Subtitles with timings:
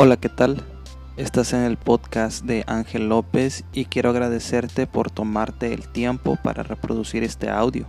[0.00, 0.62] Hola, ¿qué tal?
[1.16, 6.62] Estás en el podcast de Ángel López y quiero agradecerte por tomarte el tiempo para
[6.62, 7.84] reproducir este audio.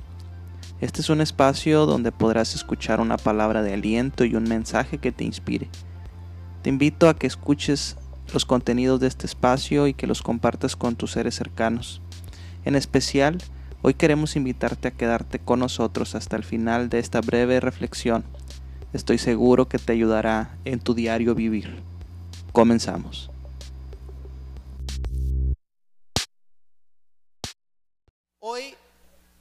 [0.81, 5.11] Este es un espacio donde podrás escuchar una palabra de aliento y un mensaje que
[5.11, 5.69] te inspire.
[6.63, 7.95] Te invito a que escuches
[8.33, 12.01] los contenidos de este espacio y que los compartas con tus seres cercanos.
[12.65, 13.37] En especial,
[13.83, 18.23] hoy queremos invitarte a quedarte con nosotros hasta el final de esta breve reflexión.
[18.93, 21.87] Estoy seguro que te ayudará en tu diario vivir.
[22.51, 23.29] Comenzamos.
[28.39, 28.75] Hoy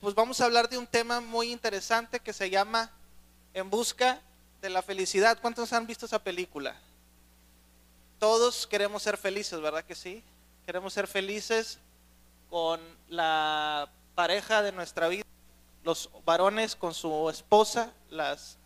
[0.01, 2.91] pues vamos a hablar de un tema muy interesante que se llama
[3.55, 4.21] En busca
[4.61, 5.39] de la felicidad.
[5.41, 6.77] ¿Cuántos han visto esa película?
[8.19, 10.23] Todos queremos ser felices, ¿verdad que sí?
[10.67, 11.79] Queremos ser felices
[12.51, 15.25] con la pareja de nuestra vida,
[15.83, 18.59] los varones con su esposa, las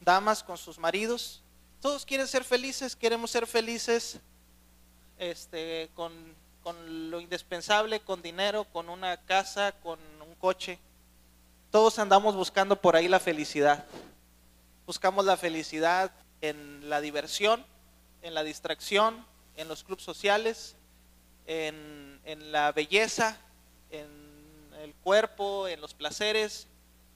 [0.00, 1.43] damas con sus maridos.
[1.84, 4.18] Todos quieren ser felices, queremos ser felices
[5.18, 10.78] este, con, con lo indispensable, con dinero, con una casa, con un coche.
[11.70, 13.84] Todos andamos buscando por ahí la felicidad.
[14.86, 16.10] Buscamos la felicidad
[16.40, 17.66] en la diversión,
[18.22, 19.22] en la distracción,
[19.54, 20.76] en los clubes sociales,
[21.46, 23.36] en, en la belleza,
[23.90, 24.08] en
[24.80, 26.66] el cuerpo, en los placeres.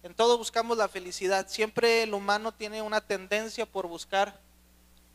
[0.02, 1.48] En todo buscamos la felicidad.
[1.48, 4.46] Siempre el humano tiene una tendencia por buscar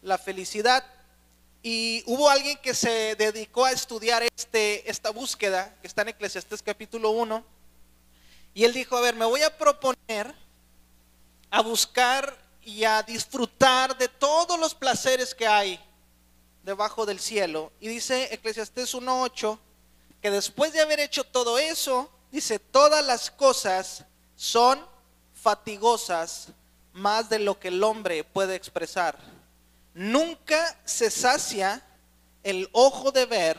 [0.03, 0.85] la felicidad.
[1.61, 6.61] Y hubo alguien que se dedicó a estudiar este, esta búsqueda, que está en Eclesiastés
[6.61, 7.43] capítulo 1,
[8.53, 10.35] y él dijo, a ver, me voy a proponer
[11.49, 15.79] a buscar y a disfrutar de todos los placeres que hay
[16.63, 17.71] debajo del cielo.
[17.79, 19.57] Y dice Eclesiastés 1.8,
[20.21, 24.85] que después de haber hecho todo eso, dice, todas las cosas son
[25.33, 26.49] fatigosas
[26.91, 29.32] más de lo que el hombre puede expresar
[29.93, 31.81] Nunca se sacia
[32.43, 33.57] el ojo de ver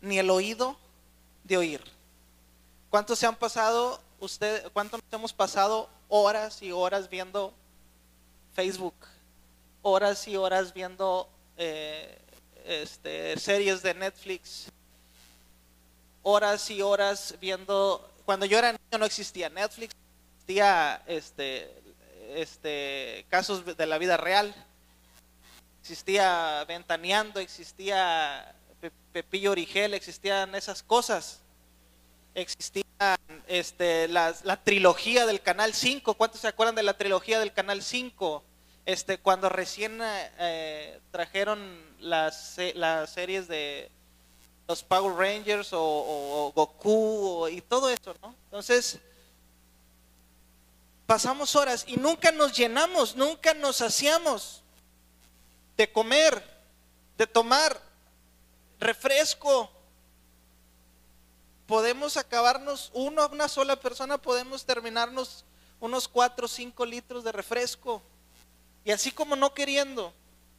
[0.00, 0.76] ni el oído
[1.44, 1.82] de oír.
[2.90, 7.54] ¿Cuántos se han pasado, usted, cuántos hemos pasado horas y horas viendo
[8.54, 8.94] Facebook?
[9.82, 12.18] Horas y horas viendo eh,
[12.66, 14.66] este, series de Netflix.
[16.22, 19.94] Horas y horas viendo, cuando yo era niño no existía Netflix,
[20.36, 21.72] existía este,
[22.34, 24.54] este, casos de la vida real
[25.88, 28.54] existía Ventaneando, existía
[29.10, 31.40] Pepillo Origel, existían esas cosas.
[32.34, 32.84] Existía
[33.46, 36.12] este, la, trilogía del Canal 5.
[36.14, 38.44] ¿Cuántos se acuerdan de la trilogía del Canal 5?
[38.84, 43.90] Este, cuando recién eh, trajeron las, las series de
[44.68, 48.34] los Power Rangers o, Goku y todo eso, ¿no?
[48.44, 48.98] Entonces,
[51.06, 54.62] pasamos horas y nunca nos llenamos, nunca nos saciamos
[55.78, 56.42] de comer,
[57.16, 57.80] de tomar
[58.80, 59.70] refresco.
[61.66, 65.44] Podemos acabarnos, uno, una sola persona, podemos terminarnos
[65.80, 68.02] unos cuatro o cinco litros de refresco.
[68.84, 70.12] Y así como no queriendo,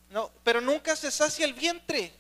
[0.10, 2.14] no, pero nunca se sacia el vientre,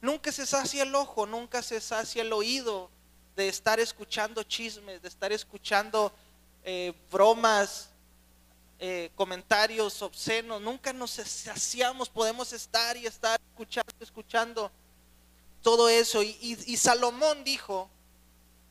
[0.00, 2.90] nunca se sacia el ojo, nunca se sacia el oído
[3.36, 6.12] de estar escuchando chismes, de estar escuchando
[6.64, 7.87] eh, bromas,
[8.78, 14.70] eh, comentarios obscenos, nunca nos saciamos, podemos estar y estar escuchando, escuchando
[15.62, 16.22] todo eso.
[16.22, 17.90] Y, y Salomón dijo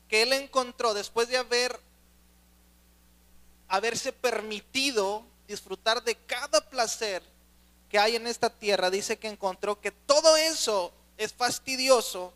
[0.08, 1.78] que él encontró, después de haber
[3.68, 7.22] haberse permitido disfrutar de cada placer
[7.90, 12.32] que hay en esta tierra, dice que encontró que todo eso es fastidioso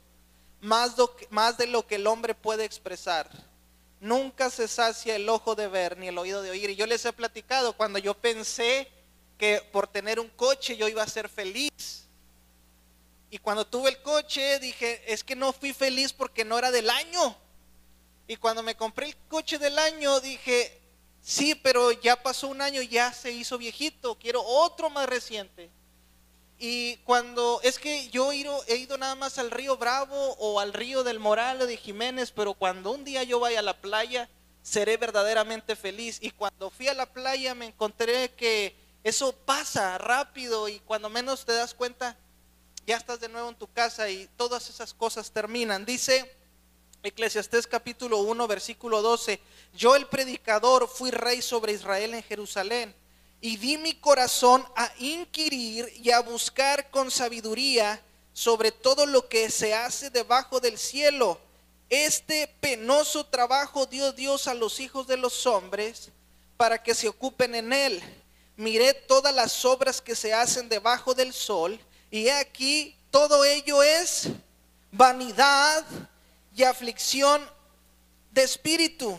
[0.60, 0.94] más,
[1.30, 3.28] más de lo que el hombre puede expresar.
[4.02, 6.70] Nunca se sacia el ojo de ver ni el oído de oír.
[6.70, 8.90] Y yo les he platicado cuando yo pensé
[9.38, 12.08] que por tener un coche yo iba a ser feliz.
[13.30, 16.90] Y cuando tuve el coche dije, es que no fui feliz porque no era del
[16.90, 17.36] año.
[18.26, 20.80] Y cuando me compré el coche del año dije,
[21.20, 25.70] sí, pero ya pasó un año, ya se hizo viejito, quiero otro más reciente.
[26.64, 30.60] Y cuando es que yo he ido, he ido, nada más al río Bravo o
[30.60, 33.80] al río del Moral o de Jiménez, pero cuando un día yo vaya a la
[33.80, 34.28] playa,
[34.62, 36.18] seré verdaderamente feliz.
[36.20, 41.44] Y cuando fui a la playa me encontré que eso pasa rápido y cuando menos
[41.44, 42.16] te das cuenta,
[42.86, 45.84] ya estás de nuevo en tu casa y todas esas cosas terminan.
[45.84, 46.32] Dice
[47.02, 49.40] Eclesiastés capítulo 1, versículo 12,
[49.74, 53.01] yo el predicador fui rey sobre Israel en Jerusalén
[53.44, 58.00] y di mi corazón a inquirir y a buscar con sabiduría
[58.32, 61.40] sobre todo lo que se hace debajo del cielo.
[61.90, 66.10] Este penoso trabajo dio Dios a los hijos de los hombres
[66.56, 68.00] para que se ocupen en él.
[68.56, 71.80] Miré todas las obras que se hacen debajo del sol
[72.12, 74.28] Y he aquí, todo ello es
[74.92, 75.84] vanidad
[76.54, 77.42] y aflicción
[78.30, 79.18] de espíritu.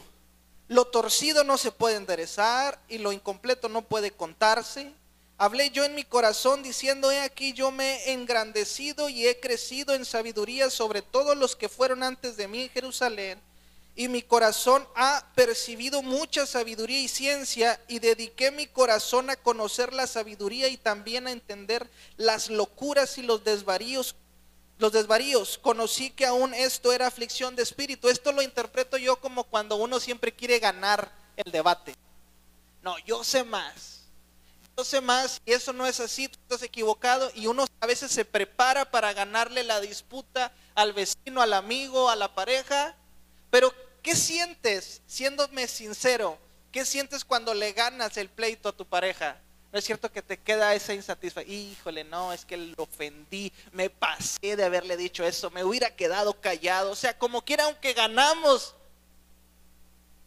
[0.73, 4.91] Lo torcido no se puede enderezar y lo incompleto no puede contarse.
[5.37, 9.93] Hablé yo en mi corazón diciendo, he aquí yo me he engrandecido y he crecido
[9.93, 13.39] en sabiduría sobre todos los que fueron antes de mí en Jerusalén.
[13.95, 19.93] Y mi corazón ha percibido mucha sabiduría y ciencia y dediqué mi corazón a conocer
[19.93, 21.87] la sabiduría y también a entender
[22.17, 24.15] las locuras y los desvaríos
[24.79, 28.09] los desvaríos, conocí que aún esto era aflicción de espíritu.
[28.09, 31.95] Esto lo interpreto yo como cuando uno siempre quiere ganar el debate.
[32.81, 34.01] No, yo sé más.
[34.75, 38.11] Yo sé más y eso no es así, tú estás equivocado y uno a veces
[38.11, 42.95] se prepara para ganarle la disputa al vecino, al amigo, a la pareja.
[43.51, 43.71] Pero,
[44.01, 46.39] ¿qué sientes, siéndome sincero?
[46.71, 49.37] ¿Qué sientes cuando le ganas el pleito a tu pareja?
[49.73, 51.57] ¿No es cierto que te queda esa insatisfacción?
[51.57, 56.39] Híjole, no, es que lo ofendí, me pasé de haberle dicho eso, me hubiera quedado
[56.39, 56.91] callado.
[56.91, 58.75] O sea, como quiera, aunque ganamos,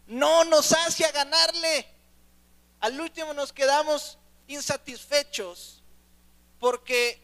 [0.08, 1.87] no nos hace a ganarle.
[2.81, 5.81] Al último nos quedamos insatisfechos
[6.58, 7.20] porque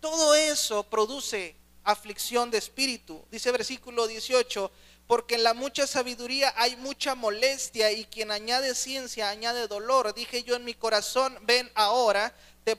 [0.00, 3.24] todo eso produce aflicción de espíritu.
[3.30, 4.72] Dice versículo 18,
[5.10, 10.14] porque en la mucha sabiduría hay mucha molestia y quien añade ciencia añade dolor.
[10.14, 12.78] Dije yo en mi corazón, ven ahora, te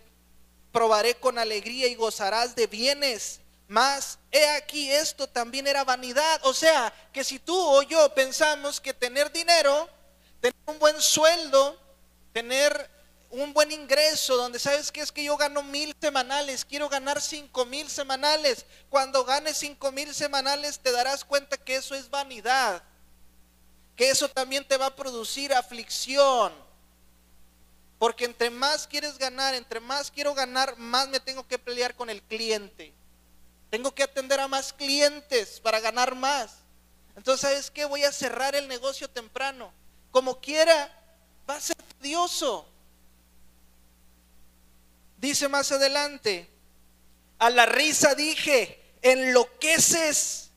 [0.72, 3.42] probaré con alegría y gozarás de bienes.
[3.68, 6.40] Mas he aquí esto también era vanidad.
[6.46, 9.90] O sea, que si tú o yo pensamos que tener dinero,
[10.40, 11.78] tener un buen sueldo,
[12.32, 12.90] tener
[13.32, 17.66] un buen ingreso, donde sabes que es que yo gano mil semanales, quiero ganar cinco
[17.66, 18.66] mil semanales.
[18.90, 22.84] Cuando ganes cinco mil semanales te darás cuenta que eso es vanidad,
[23.96, 26.54] que eso también te va a producir aflicción.
[27.98, 32.10] Porque entre más quieres ganar, entre más quiero ganar, más me tengo que pelear con
[32.10, 32.94] el cliente.
[33.70, 36.56] Tengo que atender a más clientes para ganar más.
[37.16, 37.86] Entonces, ¿sabes qué?
[37.86, 39.72] Voy a cerrar el negocio temprano.
[40.10, 40.92] Como quiera,
[41.50, 42.68] va a ser tedioso.
[45.22, 46.50] Dice más adelante,
[47.38, 50.50] a la risa dije, enloqueces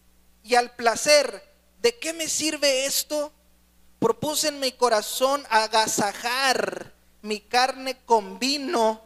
[0.43, 1.45] y al placer,
[1.83, 3.31] ¿de qué me sirve esto?
[3.99, 9.03] Propuse en mi corazón agasajar mi carne con vino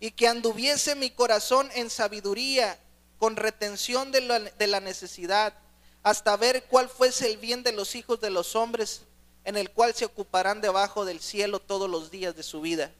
[0.00, 2.78] y que anduviese mi corazón en sabiduría,
[3.18, 5.54] con retención de la, de la necesidad,
[6.02, 9.06] hasta ver cuál fuese el bien de los hijos de los hombres,
[9.44, 12.92] en el cual se ocuparán debajo del cielo todos los días de su vida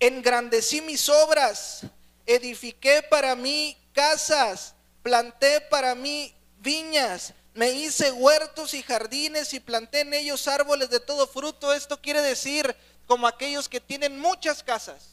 [0.00, 1.82] engrandecí mis obras,
[2.26, 10.00] edifiqué para mí casas, planté para mí viñas, me hice huertos y jardines y planté
[10.00, 11.72] en ellos árboles de todo fruto.
[11.72, 15.08] Esto quiere decir como aquellos que tienen muchas casas,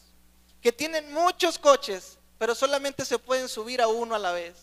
[0.62, 4.54] que tienen muchos coches, pero solamente se pueden subir a uno a la vez.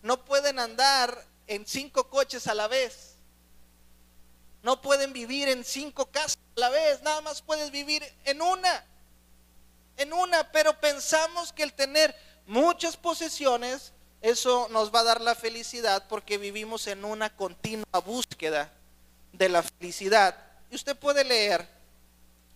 [0.00, 3.16] No pueden andar en cinco coches a la vez.
[4.62, 7.02] No pueden vivir en cinco casas a la vez.
[7.02, 8.86] Nada más puedes vivir en una
[9.96, 12.14] en una, pero pensamos que el tener
[12.46, 18.72] muchas posesiones, eso nos va a dar la felicidad porque vivimos en una continua búsqueda
[19.32, 20.36] de la felicidad.
[20.70, 21.68] Y usted puede leer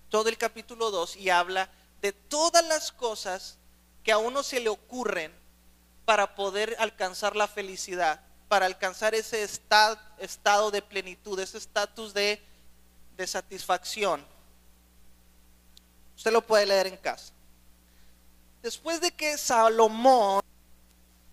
[0.09, 1.69] todo el capítulo 2 y habla
[2.01, 3.59] de todas las cosas
[4.05, 5.33] que a uno se le ocurren
[6.05, 12.41] para poder alcanzar la felicidad, para alcanzar ese estado, de plenitud, ese estatus de,
[13.17, 14.25] de satisfacción.
[16.17, 17.33] Usted lo puede leer en casa.
[18.63, 20.43] Después de que Salomón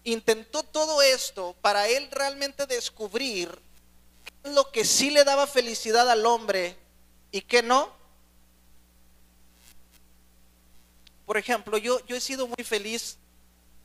[0.04, 3.60] intentó todo esto para él realmente descubrir
[4.44, 6.78] lo que sí le daba felicidad al hombre
[7.32, 7.90] y qué no.
[11.26, 13.18] Por ejemplo, yo, yo he sido muy feliz,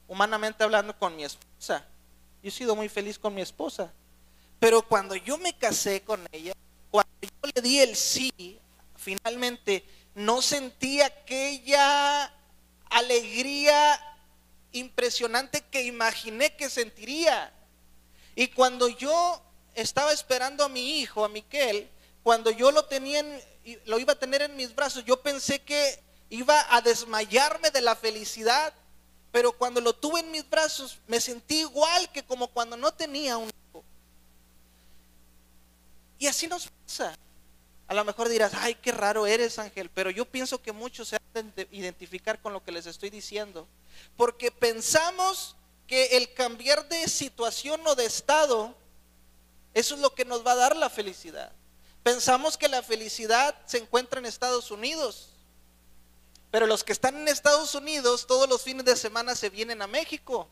[0.08, 1.86] humanamente hablando, con mi esposa.
[2.42, 3.92] Yo he sido muy feliz con mi esposa.
[4.58, 6.52] Pero cuando yo me casé con ella,
[6.90, 8.58] cuando yo le di el sí,
[8.96, 9.84] finalmente
[10.16, 12.32] no sentía aquella
[12.90, 14.00] alegría
[14.72, 17.52] impresionante que imaginé que sentiría.
[18.34, 19.42] Y cuando yo
[19.74, 21.88] estaba esperando a mi hijo, a Miquel,
[22.22, 23.24] cuando yo lo tenía,
[23.86, 27.96] lo iba a tener en mis brazos, yo pensé que iba a desmayarme de la
[27.96, 28.72] felicidad,
[29.32, 33.36] pero cuando lo tuve en mis brazos me sentí igual que como cuando no tenía
[33.36, 33.84] un hijo.
[36.18, 37.14] Y así nos pasa.
[37.86, 41.14] A lo mejor dirás, ay, qué raro eres, Ángel, pero yo pienso que muchos
[41.70, 43.66] identificar con lo que les estoy diciendo.
[44.16, 48.74] Porque pensamos que el cambiar de situación o de estado,
[49.74, 51.52] eso es lo que nos va a dar la felicidad.
[52.02, 55.30] Pensamos que la felicidad se encuentra en Estados Unidos.
[56.50, 59.86] Pero los que están en Estados Unidos, todos los fines de semana se vienen a
[59.86, 60.48] México.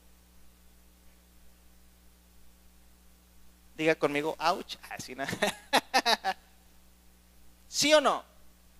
[3.77, 4.77] Diga conmigo, ouch.
[4.91, 5.17] Así.
[7.69, 8.25] ¿Sí o no?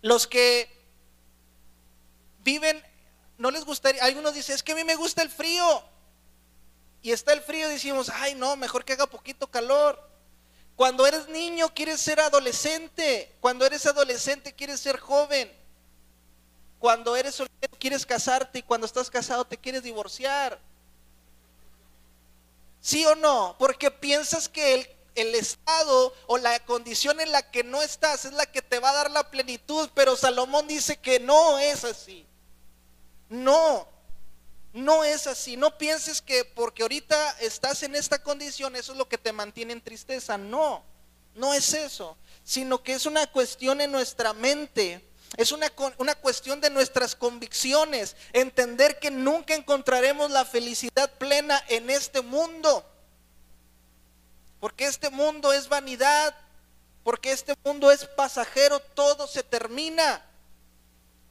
[0.03, 0.76] Los que
[2.47, 2.83] viven,
[3.37, 5.83] no les gustaría, algunos dicen, es que a mí me gusta el frío.
[7.03, 10.01] Y está el frío, decimos, ay no, mejor que haga poquito calor.
[10.77, 13.35] Cuando eres niño quieres ser adolescente.
[13.41, 15.51] Cuando eres adolescente quieres ser joven.
[16.79, 20.59] Cuando eres soltero quieres casarte y cuando estás casado te quieres divorciar.
[22.81, 23.57] ¿Sí o no?
[23.59, 28.33] Porque piensas que el, el, estado o la condición en la que no estás es
[28.33, 32.27] la que te va a dar la plenitud, pero Salomón dice que no es así.
[33.29, 33.89] No,
[34.73, 35.57] no es así.
[35.57, 39.73] No pienses que porque ahorita estás en esta condición, eso es lo que te mantiene
[39.73, 40.39] en tristeza.
[40.39, 40.85] No,
[41.35, 42.17] no es eso.
[42.45, 45.03] Sino que es una cuestión en nuestra mente.
[45.37, 48.17] Es una, una cuestión de nuestras convicciones.
[48.33, 52.85] Entender que nunca encontraremos la felicidad plena en este mundo.
[54.61, 56.35] Porque este mundo es vanidad.
[57.03, 58.79] Porque este mundo es pasajero.
[58.79, 60.25] Todo se termina.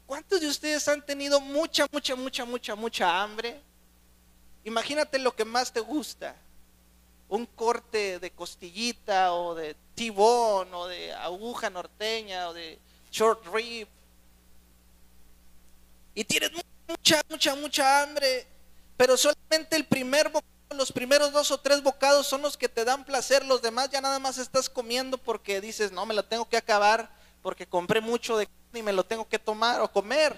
[0.05, 3.59] ¿Cuántos de ustedes han tenido mucha, mucha, mucha, mucha, mucha hambre?
[4.63, 6.35] Imagínate lo que más te gusta.
[7.27, 12.77] Un corte de costillita o de tibón o de aguja norteña o de
[13.12, 13.88] short rib.
[16.13, 16.51] Y tienes
[16.88, 18.45] mucha, mucha, mucha hambre.
[18.97, 22.85] Pero solamente el primer bocado, los primeros dos o tres bocados son los que te
[22.85, 23.43] dan placer.
[23.43, 27.09] Los demás ya nada más estás comiendo porque dices, no, me la tengo que acabar
[27.46, 30.36] porque compré mucho de y me lo tengo que tomar o comer.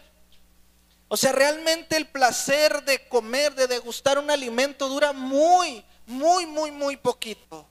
[1.07, 6.69] O sea, realmente el placer de comer, de degustar un alimento dura muy, muy, muy,
[6.69, 7.65] muy poquito.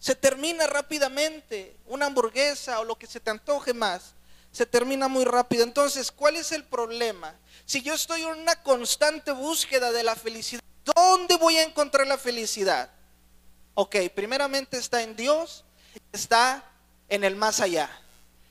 [0.00, 1.76] Se termina rápidamente.
[1.86, 4.14] Una hamburguesa o lo que se te antoje más,
[4.50, 5.62] se termina muy rápido.
[5.62, 7.36] Entonces, ¿cuál es el problema?
[7.64, 12.18] Si yo estoy en una constante búsqueda de la felicidad, ¿dónde voy a encontrar la
[12.18, 12.90] felicidad?
[13.74, 15.64] Ok, primeramente está en Dios,
[16.12, 16.64] está
[17.08, 17.99] en el más allá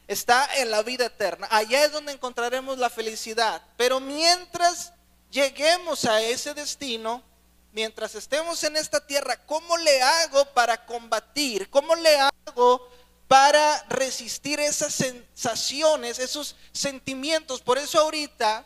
[0.10, 1.48] está en la vida eterna.
[1.52, 3.62] Allá es donde encontraremos la felicidad.
[3.78, 4.92] Pero mientras
[5.30, 7.24] lleguemos a ese destino,
[7.72, 11.70] mientras estemos en esta tierra, ¿cómo le hago para combatir?
[11.70, 12.90] ¿Cómo le hago
[13.28, 17.62] para resistir esas sensaciones, esos sentimientos?
[17.62, 18.66] Por eso ahorita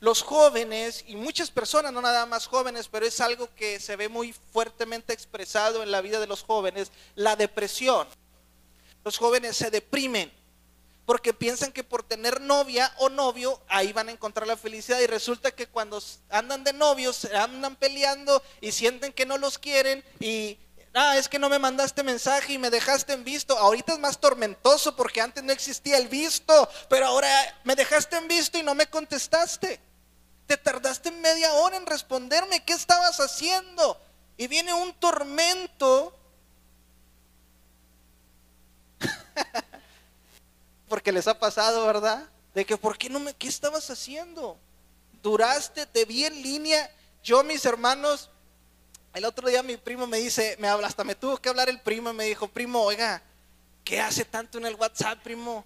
[0.00, 4.08] los jóvenes y muchas personas, no nada más jóvenes, pero es algo que se ve
[4.08, 8.08] muy fuertemente expresado en la vida de los jóvenes, la depresión.
[9.06, 10.32] Los jóvenes se deprimen
[11.04, 15.06] porque piensan que por tener novia o novio ahí van a encontrar la felicidad y
[15.06, 20.58] resulta que cuando andan de novios andan peleando y sienten que no los quieren y
[20.92, 23.56] ah, es que no me mandaste mensaje y me dejaste en visto.
[23.56, 27.30] Ahorita es más tormentoso porque antes no existía el visto, pero ahora
[27.62, 29.78] me dejaste en visto y no me contestaste.
[30.48, 34.00] Te tardaste media hora en responderme, ¿qué estabas haciendo?
[34.36, 36.12] Y viene un tormento
[40.88, 42.28] Porque les ha pasado, ¿verdad?
[42.54, 44.56] De que, ¿por qué no me, qué estabas haciendo?
[45.22, 46.90] Duraste, te vi en línea.
[47.22, 48.30] Yo, mis hermanos,
[49.14, 51.80] el otro día mi primo me dice, me habla, hasta me tuvo que hablar el
[51.80, 53.22] primo y me dijo, primo, oiga,
[53.82, 55.64] ¿qué hace tanto en el WhatsApp, primo?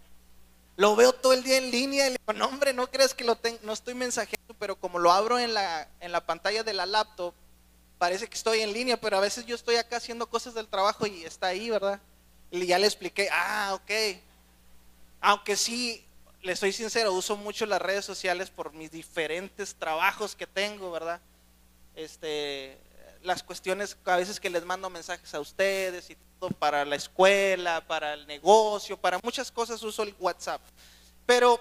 [0.77, 3.25] Lo veo todo el día en línea y le digo, no hombre, no creas que
[3.25, 6.73] lo tengo, no estoy mensajeando, pero como lo abro en la, en la pantalla de
[6.73, 7.35] la laptop,
[7.99, 11.07] parece que estoy en línea, pero a veces yo estoy acá haciendo cosas del trabajo
[11.07, 12.01] y está ahí, ¿verdad?
[12.51, 14.19] Ya le expliqué, ah, ok.
[15.21, 16.05] Aunque sí,
[16.43, 21.21] le soy sincero, uso mucho las redes sociales por mis diferentes trabajos que tengo, ¿verdad?
[21.95, 22.79] Este,
[23.23, 27.87] las cuestiones a veces que les mando mensajes a ustedes y todo para la escuela,
[27.87, 30.61] para el negocio, para muchas cosas uso el WhatsApp.
[31.27, 31.61] Pero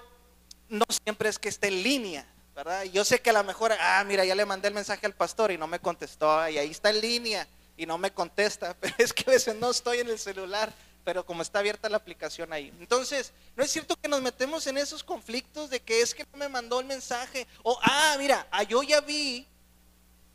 [0.69, 2.83] no siempre es que esté en línea, ¿verdad?
[2.85, 5.51] Yo sé que a lo mejor, ah, mira, ya le mandé el mensaje al pastor
[5.51, 7.47] y no me contestó, y ahí está en línea
[7.79, 10.71] y no me contesta, pero es que a veces no estoy en el celular,
[11.05, 12.73] pero como está abierta la aplicación ahí.
[12.77, 16.37] Entonces, no es cierto que nos metemos en esos conflictos de que es que no
[16.37, 19.47] me mandó el mensaje, o, ah, mira, ah, yo ya vi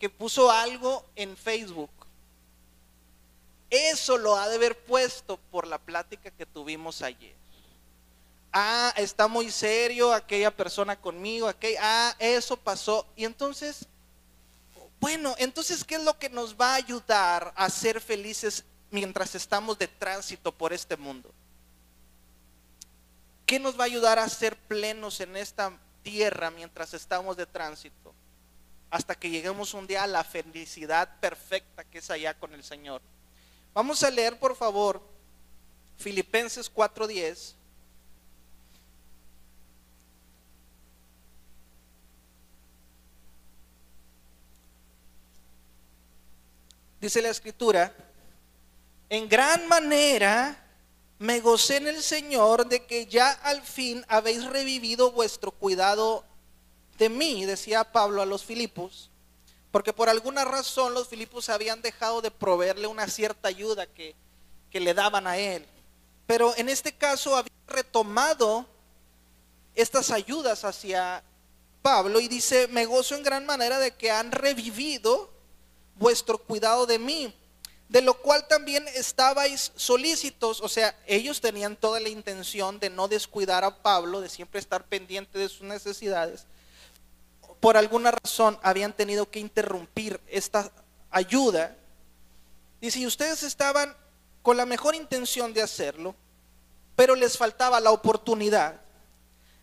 [0.01, 1.91] que puso algo en Facebook.
[3.69, 7.35] Eso lo ha de haber puesto por la plática que tuvimos ayer.
[8.53, 13.07] Ah, está muy serio aquella persona conmigo, aquella, ah, eso pasó.
[13.17, 13.87] Y entonces
[15.05, 19.79] bueno, entonces, ¿qué es lo que nos va a ayudar a ser felices mientras estamos
[19.79, 21.31] de tránsito por este mundo?
[23.45, 28.15] ¿Qué nos va a ayudar a ser plenos en esta tierra mientras estamos de tránsito?
[28.89, 33.03] Hasta que lleguemos un día a la felicidad perfecta que es allá con el Señor.
[33.75, 35.03] Vamos a leer, por favor,
[35.99, 37.57] Filipenses 4:10.
[47.05, 47.95] Dice la escritura,
[49.11, 50.59] en gran manera
[51.19, 56.25] me gocé en el Señor de que ya al fin habéis revivido vuestro cuidado
[56.97, 59.11] de mí, decía Pablo a los Filipos,
[59.71, 64.15] porque por alguna razón los Filipos habían dejado de proveerle una cierta ayuda que,
[64.71, 65.67] que le daban a él.
[66.27, 68.65] Pero en este caso había retomado
[69.75, 71.23] estas ayudas hacia
[71.83, 75.34] Pablo y dice, me gozo en gran manera de que han revivido
[75.97, 77.35] vuestro cuidado de mí,
[77.89, 83.09] de lo cual también estabais solícitos, o sea, ellos tenían toda la intención de no
[83.09, 86.47] descuidar a Pablo, de siempre estar pendiente de sus necesidades.
[87.61, 90.71] Por alguna razón habían tenido que interrumpir esta
[91.11, 91.77] ayuda.
[92.81, 93.97] Y ustedes estaban
[94.43, 96.15] con la mejor intención de hacerlo,
[96.97, 98.81] pero les faltaba la oportunidad.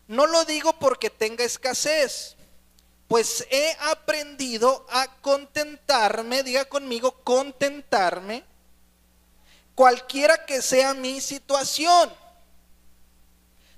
[0.08, 2.36] No lo digo porque tenga escasez,
[3.12, 8.42] pues he aprendido a contentarme, diga conmigo, contentarme,
[9.74, 12.10] cualquiera que sea mi situación.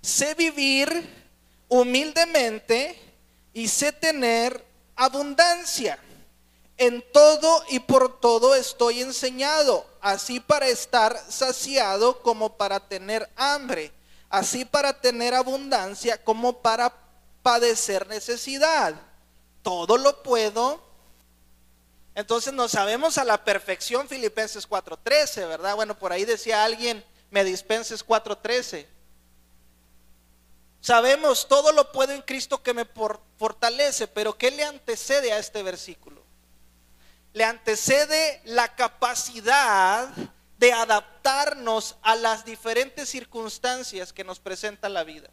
[0.00, 0.88] Sé vivir
[1.66, 2.96] humildemente
[3.52, 4.64] y sé tener
[4.94, 5.98] abundancia.
[6.76, 13.90] En todo y por todo estoy enseñado, así para estar saciado como para tener hambre,
[14.30, 16.94] así para tener abundancia como para
[17.42, 18.94] padecer necesidad
[19.64, 20.80] todo lo puedo.
[22.14, 25.74] Entonces nos sabemos a la perfección Filipenses 4:13, ¿verdad?
[25.74, 28.86] Bueno, por ahí decía alguien, me dispenses 4:13.
[30.80, 32.86] Sabemos, todo lo puedo en Cristo que me
[33.38, 36.22] fortalece, pero ¿qué le antecede a este versículo?
[37.32, 40.10] Le antecede la capacidad
[40.58, 45.30] de adaptarnos a las diferentes circunstancias que nos presenta la vida.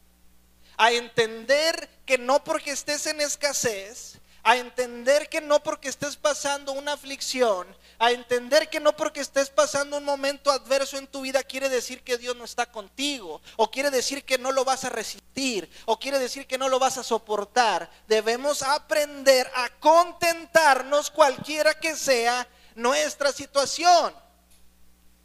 [0.77, 6.71] A entender que no porque estés en escasez, a entender que no porque estés pasando
[6.71, 7.67] una aflicción,
[7.99, 12.01] a entender que no porque estés pasando un momento adverso en tu vida quiere decir
[12.01, 15.99] que Dios no está contigo, o quiere decir que no lo vas a resistir, o
[15.99, 17.89] quiere decir que no lo vas a soportar.
[18.07, 24.15] Debemos aprender a contentarnos cualquiera que sea nuestra situación.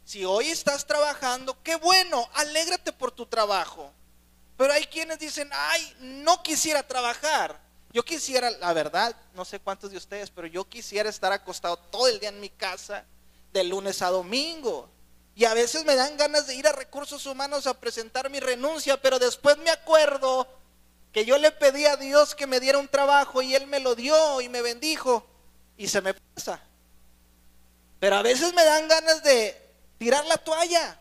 [0.05, 3.91] Si hoy estás trabajando, qué bueno, alégrate por tu trabajo.
[4.55, 7.66] Pero hay quienes dicen, ay, no quisiera trabajar.
[7.97, 12.07] Yo quisiera, la verdad, no sé cuántos de ustedes, pero yo quisiera estar acostado todo
[12.07, 13.03] el día en mi casa,
[13.51, 14.87] de lunes a domingo.
[15.33, 19.01] Y a veces me dan ganas de ir a recursos humanos a presentar mi renuncia,
[19.01, 20.47] pero después me acuerdo
[21.11, 23.95] que yo le pedí a Dios que me diera un trabajo y Él me lo
[23.95, 25.25] dio y me bendijo
[25.75, 26.61] y se me pasa.
[27.99, 29.59] Pero a veces me dan ganas de
[29.97, 30.99] tirar la toalla.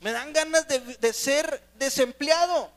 [0.00, 2.74] Me dan ganas de, de ser desempleado.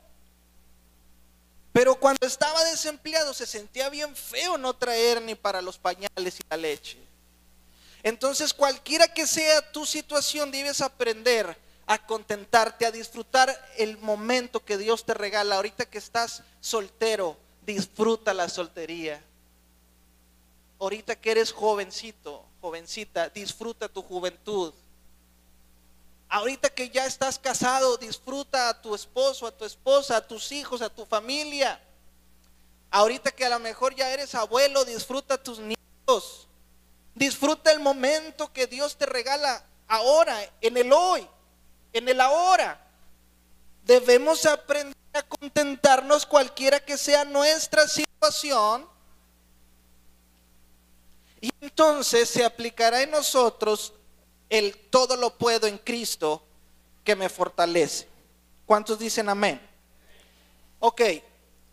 [1.72, 6.42] Pero cuando estaba desempleado se sentía bien feo no traer ni para los pañales y
[6.50, 6.98] la leche.
[8.02, 11.56] Entonces cualquiera que sea tu situación debes aprender
[11.86, 15.56] a contentarte, a disfrutar el momento que Dios te regala.
[15.56, 19.22] Ahorita que estás soltero, disfruta la soltería.
[20.78, 24.72] Ahorita que eres jovencito, jovencita, disfruta tu juventud.
[26.32, 30.80] Ahorita que ya estás casado, disfruta a tu esposo, a tu esposa, a tus hijos,
[30.80, 31.82] a tu familia.
[32.88, 36.46] Ahorita que a lo mejor ya eres abuelo, disfruta a tus nietos.
[37.16, 41.28] Disfruta el momento que Dios te regala ahora, en el hoy,
[41.92, 42.80] en el ahora.
[43.84, 48.88] Debemos aprender a contentarnos cualquiera que sea nuestra situación.
[51.40, 53.94] Y entonces se aplicará en nosotros
[54.50, 56.44] el todo lo puedo en Cristo
[57.04, 58.08] que me fortalece.
[58.66, 59.60] ¿Cuántos dicen amén?
[60.80, 61.00] Ok,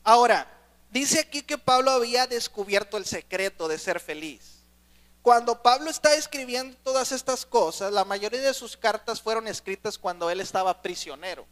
[0.04, 0.48] ahora,
[0.92, 4.58] dice aquí que Pablo había descubierto el secreto de ser feliz.
[5.22, 10.30] Cuando Pablo está escribiendo todas estas cosas, la mayoría de sus cartas fueron escritas cuando
[10.30, 11.46] él estaba prisionero.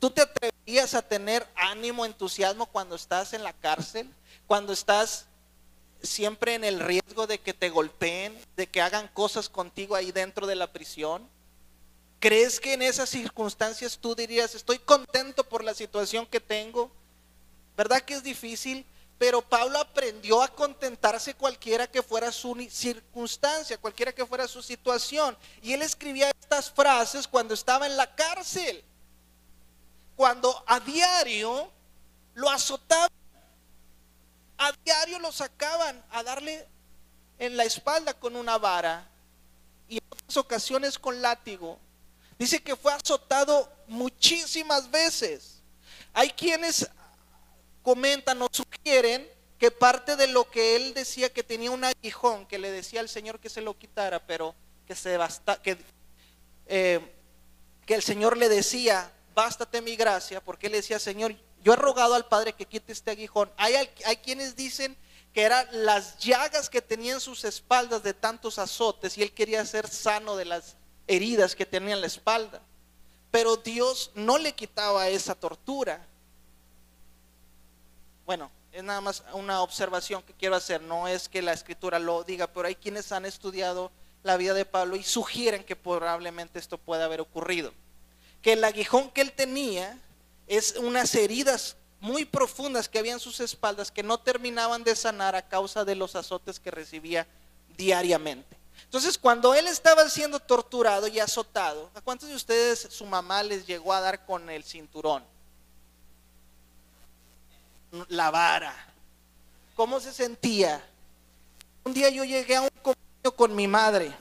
[0.00, 4.12] ¿Tú te atrevías a tener ánimo, entusiasmo cuando estás en la cárcel?
[4.48, 5.26] Cuando estás
[6.02, 10.46] siempre en el riesgo de que te golpeen, de que hagan cosas contigo ahí dentro
[10.46, 11.28] de la prisión?
[12.20, 16.90] ¿Crees que en esas circunstancias tú dirías, estoy contento por la situación que tengo?
[17.76, 18.86] ¿Verdad que es difícil?
[19.18, 25.36] Pero Pablo aprendió a contentarse cualquiera que fuera su circunstancia, cualquiera que fuera su situación.
[25.62, 28.84] Y él escribía estas frases cuando estaba en la cárcel,
[30.16, 31.70] cuando a diario
[32.34, 33.08] lo azotaba
[34.62, 36.68] a diario lo sacaban a darle
[37.38, 39.08] en la espalda con una vara
[39.88, 41.80] y en otras ocasiones con látigo.
[42.38, 45.62] Dice que fue azotado muchísimas veces.
[46.12, 46.88] Hay quienes
[47.82, 52.58] comentan o sugieren que parte de lo que él decía que tenía un aguijón, que
[52.58, 54.54] le decía al Señor que se lo quitara, pero
[54.86, 55.76] que se basta, que,
[56.66, 57.00] eh,
[57.84, 62.14] que el Señor le decía, bástate mi gracia, porque él decía, Señor, yo he rogado
[62.14, 63.50] al Padre que quite este aguijón.
[63.56, 64.96] Hay, hay quienes dicen
[65.32, 69.64] que eran las llagas que tenía en sus espaldas de tantos azotes y él quería
[69.64, 72.60] ser sano de las heridas que tenía en la espalda.
[73.30, 76.06] Pero Dios no le quitaba esa tortura.
[78.26, 82.24] Bueno, es nada más una observación que quiero hacer, no es que la escritura lo
[82.24, 83.90] diga, pero hay quienes han estudiado
[84.22, 87.72] la vida de Pablo y sugieren que probablemente esto pueda haber ocurrido.
[88.40, 89.98] Que el aguijón que él tenía
[90.56, 95.34] es unas heridas muy profundas que había en sus espaldas que no terminaban de sanar
[95.34, 97.26] a causa de los azotes que recibía
[97.78, 98.58] diariamente.
[98.84, 103.66] Entonces, cuando él estaba siendo torturado y azotado, ¿a cuántos de ustedes su mamá les
[103.66, 105.24] llegó a dar con el cinturón?
[108.08, 108.74] La vara.
[109.74, 110.84] ¿Cómo se sentía?
[111.84, 114.12] Un día yo llegué a un convenio con mi madre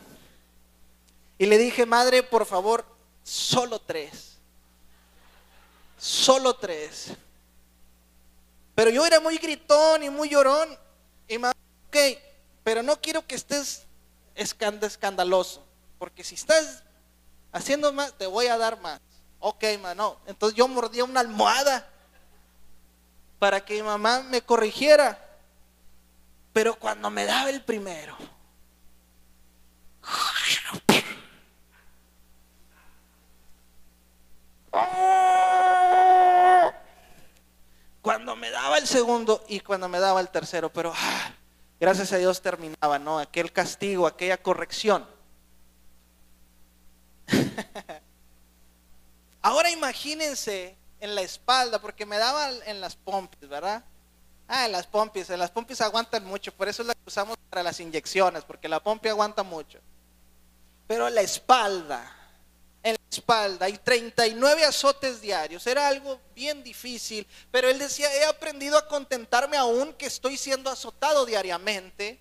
[1.38, 2.86] y le dije, madre, por favor,
[3.22, 4.31] solo tres.
[6.02, 7.14] Solo tres.
[8.74, 10.76] Pero yo era muy gritón y muy llorón.
[11.28, 11.98] Y me ok,
[12.64, 13.86] pero no quiero que estés
[14.34, 15.64] escandaloso.
[16.00, 16.84] Porque si estás
[17.52, 19.00] haciendo más, te voy a dar más.
[19.40, 20.18] Ok, mano.
[20.26, 21.88] Entonces yo mordía una almohada
[23.38, 25.24] para que mi mamá me corrigiera.
[26.52, 28.18] Pero cuando me daba el primero,
[34.72, 35.41] cuando
[38.42, 41.32] me daba el segundo y cuando me daba el tercero, pero ah,
[41.80, 43.20] gracias a Dios terminaba, ¿no?
[43.20, 45.08] Aquel castigo, aquella corrección.
[49.44, 53.84] Ahora imagínense en la espalda, porque me daba en las pompis, ¿verdad?
[54.48, 57.38] Ah, en las pompis, en las pompis aguantan mucho, por eso es la que usamos
[57.48, 59.80] para las inyecciones, porque la pompi aguanta mucho.
[60.88, 62.12] Pero la espalda,
[62.84, 65.66] en la espalda y 39 azotes diarios.
[65.68, 70.70] Era algo bien difícil, pero él decía, he aprendido a contentarme aún que estoy siendo
[70.70, 72.20] azotado diariamente.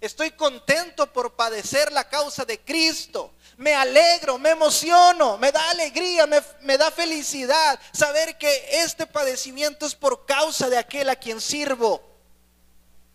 [0.00, 3.34] Estoy contento por padecer la causa de Cristo.
[3.58, 9.84] Me alegro, me emociono, me da alegría, me, me, da felicidad saber que este padecimiento
[9.84, 12.10] es por causa de aquel a quien sirvo.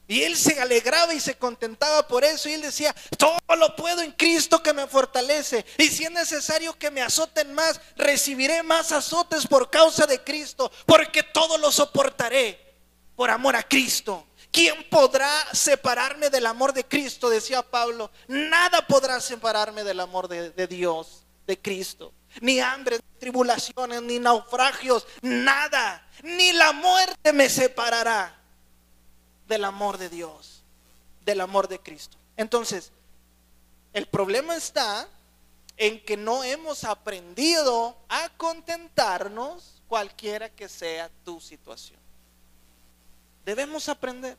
[0.07, 2.47] Y él se alegraba y se contentaba por eso.
[2.47, 5.65] Y él decía, todo lo puedo en Cristo que me fortalece.
[5.77, 10.69] Y si es necesario que me azoten más, recibiré más azotes por causa de Cristo.
[10.85, 12.59] Porque todo lo soportaré
[13.15, 14.27] por amor a Cristo.
[14.51, 17.29] ¿Quién podrá separarme del amor de Cristo?
[17.29, 18.11] Decía Pablo.
[18.27, 22.11] Nada podrá separarme del amor de, de Dios, de Cristo.
[22.41, 26.05] Ni hambre, ni tribulaciones, ni naufragios, nada.
[26.23, 28.37] Ni la muerte me separará
[29.47, 30.61] del amor de Dios,
[31.23, 32.17] del amor de Cristo.
[32.35, 32.91] Entonces,
[33.95, 35.07] el problema está
[35.77, 41.97] en que no hemos aprendido a contentarnos cualquiera que sea tu situación.
[43.45, 44.37] Debemos aprender.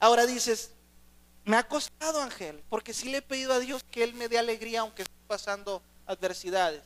[0.00, 0.70] Ahora dices,
[1.44, 4.38] me ha costado Ángel, porque sí le he pedido a Dios que Él me dé
[4.38, 6.84] alegría aunque esté pasando adversidades.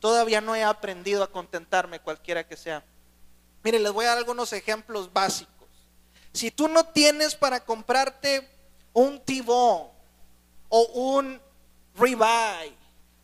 [0.00, 2.84] Todavía no he aprendido a contentarme cualquiera que sea.
[3.64, 5.68] Mire, les voy a dar algunos ejemplos básicos.
[6.34, 8.46] Si tú no tienes para comprarte
[8.92, 9.96] un tibón
[10.68, 11.40] o un
[11.94, 12.74] ribeye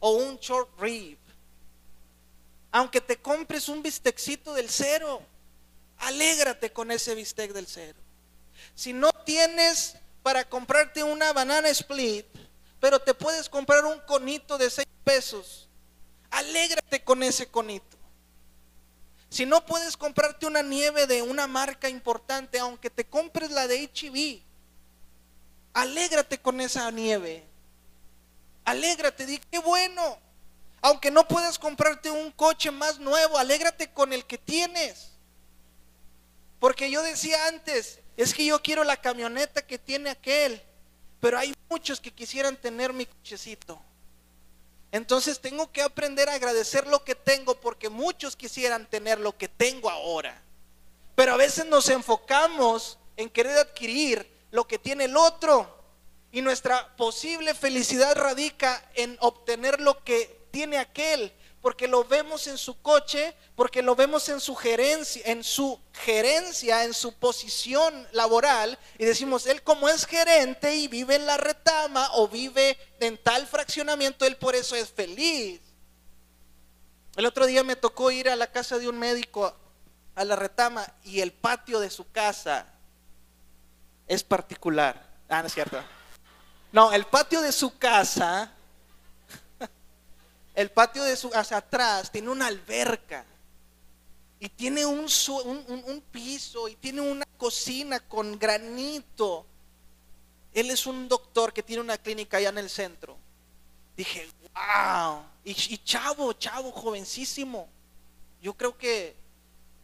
[0.00, 1.18] o un short rib,
[2.72, 5.22] aunque te compres un bistecito del cero,
[5.98, 7.98] alégrate con ese bistec del cero.
[8.74, 12.26] Si no tienes para comprarte una banana split,
[12.80, 15.68] pero te puedes comprar un conito de seis pesos,
[16.30, 17.96] alégrate con ese conito.
[19.30, 23.88] Si no puedes comprarte una nieve de una marca importante, aunque te compres la de
[23.88, 24.42] HB,
[25.74, 27.44] alégrate con esa nieve.
[28.64, 30.18] Alégrate, di qué bueno.
[30.80, 35.10] Aunque no puedas comprarte un coche más nuevo, alégrate con el que tienes.
[36.60, 40.62] Porque yo decía antes, es que yo quiero la camioneta que tiene aquel,
[41.20, 43.80] pero hay muchos que quisieran tener mi cochecito.
[44.92, 49.48] Entonces tengo que aprender a agradecer lo que tengo porque muchos quisieran tener lo que
[49.48, 50.40] tengo ahora.
[51.16, 55.68] Pero a veces nos enfocamos en querer adquirir lo que tiene el otro
[56.30, 62.56] y nuestra posible felicidad radica en obtener lo que tiene aquel porque lo vemos en
[62.56, 68.78] su coche, porque lo vemos en su gerencia, en su gerencia, en su posición laboral,
[68.96, 73.48] y decimos, él como es gerente y vive en la retama o vive en tal
[73.48, 75.60] fraccionamiento, él por eso es feliz.
[77.16, 79.56] El otro día me tocó ir a la casa de un médico
[80.14, 82.73] a la retama y el patio de su casa
[84.06, 85.14] es particular.
[85.28, 85.82] Ah, no es cierto.
[86.72, 88.52] No, el patio de su casa,
[90.54, 93.24] el patio de su casa atrás tiene una alberca
[94.40, 99.46] y tiene un, un, piso y tiene una cocina con granito.
[100.52, 103.16] Él es un doctor que tiene una clínica allá en el centro.
[103.96, 105.22] Dije, wow.
[105.44, 107.68] Y, y, chavo, chavo, jovencísimo.
[108.42, 109.16] Yo creo que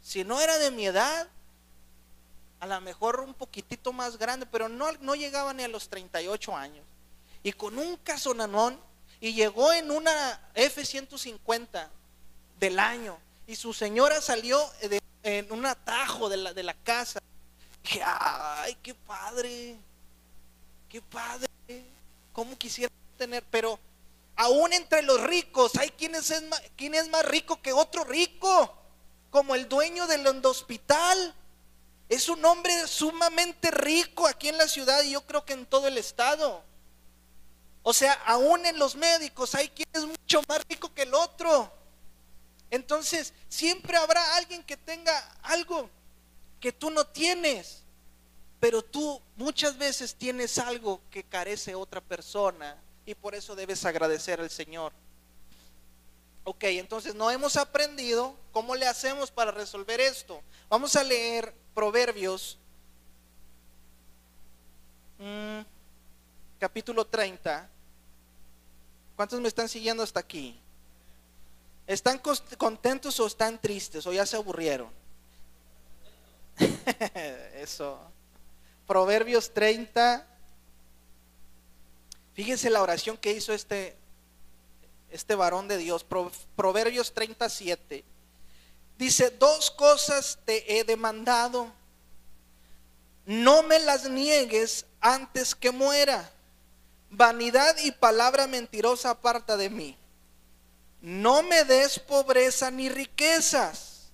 [0.02, 1.28] si no era de mi edad,
[2.60, 6.54] a lo mejor un poquitito más grande, pero no, no llegaba ni a los 38
[6.54, 6.84] años.
[7.42, 8.78] Y con un casonanón,
[9.18, 11.88] y llegó en una F-150
[12.58, 14.62] del año, y su señora salió
[15.22, 17.20] en un atajo de la, de la casa.
[17.82, 19.76] dije, ay, qué padre,
[20.88, 21.48] qué padre,
[22.32, 23.78] cómo quisiera tener, pero
[24.36, 28.76] aún entre los ricos hay quienes es más, es más rico que otro rico,
[29.30, 31.34] como el dueño del hospital.
[32.10, 35.86] Es un hombre sumamente rico aquí en la ciudad y yo creo que en todo
[35.86, 36.60] el estado.
[37.84, 41.72] O sea, aún en los médicos hay quien es mucho más rico que el otro.
[42.68, 45.88] Entonces, siempre habrá alguien que tenga algo
[46.58, 47.84] que tú no tienes,
[48.58, 54.40] pero tú muchas veces tienes algo que carece otra persona y por eso debes agradecer
[54.40, 54.92] al Señor.
[56.44, 60.42] Ok, entonces no hemos aprendido cómo le hacemos para resolver esto.
[60.68, 62.58] Vamos a leer Proverbios,
[65.18, 65.60] mm,
[66.58, 67.68] capítulo 30.
[69.16, 70.58] ¿Cuántos me están siguiendo hasta aquí?
[71.86, 72.20] ¿Están
[72.56, 74.90] contentos o están tristes o ya se aburrieron?
[77.54, 78.00] Eso.
[78.86, 80.26] Proverbios 30.
[82.32, 83.96] Fíjense la oración que hizo este,
[85.10, 86.04] este varón de Dios.
[86.56, 88.04] Proverbios 37.
[88.98, 91.72] Dice, dos cosas te he demandado.
[93.26, 96.30] No me las niegues antes que muera.
[97.10, 99.96] Vanidad y palabra mentirosa aparta de mí.
[101.00, 104.10] No me des pobreza ni riquezas.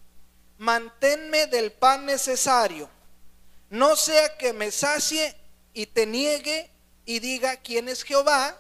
[0.59, 2.89] Manténme del pan necesario.
[3.69, 5.37] No sea que me sacie
[5.75, 6.71] y te niegue
[7.05, 8.57] y diga quién es Jehová.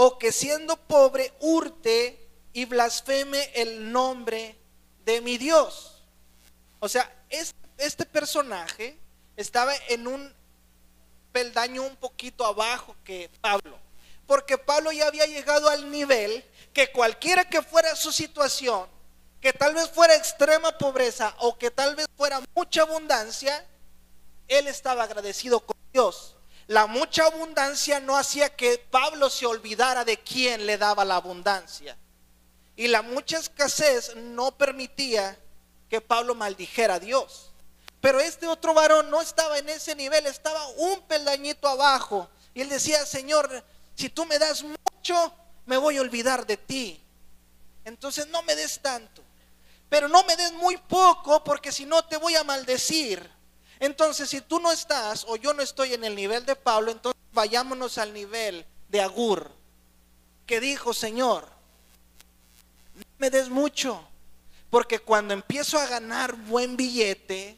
[0.00, 4.56] O que siendo pobre hurte y blasfeme el nombre
[5.04, 6.04] de mi Dios.
[6.78, 8.96] O sea, este, personaje
[9.36, 10.32] estaba en un
[11.32, 13.76] peldaño un poquito abajo que Pablo,
[14.24, 18.86] porque Pablo ya había llegado al nivel que cualquiera que fuera su situación,
[19.40, 23.66] que tal vez fuera extrema pobreza o que tal vez fuera mucha abundancia,
[24.46, 26.37] él estaba agradecido con Dios.
[26.68, 31.96] La mucha abundancia no hacía que Pablo se olvidara de quién le daba la abundancia.
[32.76, 35.38] Y la mucha escasez no permitía
[35.88, 37.52] que Pablo maldijera a Dios.
[38.02, 42.28] Pero este otro varón no estaba en ese nivel, estaba un peldañito abajo.
[42.52, 47.02] Y él decía, Señor, si tú me das mucho, me voy a olvidar de ti.
[47.86, 49.22] Entonces no me des tanto.
[49.88, 53.37] Pero no me des muy poco porque si no te voy a maldecir.
[53.80, 57.20] Entonces si tú no estás o yo no estoy en el nivel de Pablo, entonces
[57.32, 59.50] vayámonos al nivel de Agur,
[60.46, 61.48] que dijo, Señor,
[63.18, 64.04] me des mucho.
[64.70, 67.56] Porque cuando empiezo a ganar buen billete,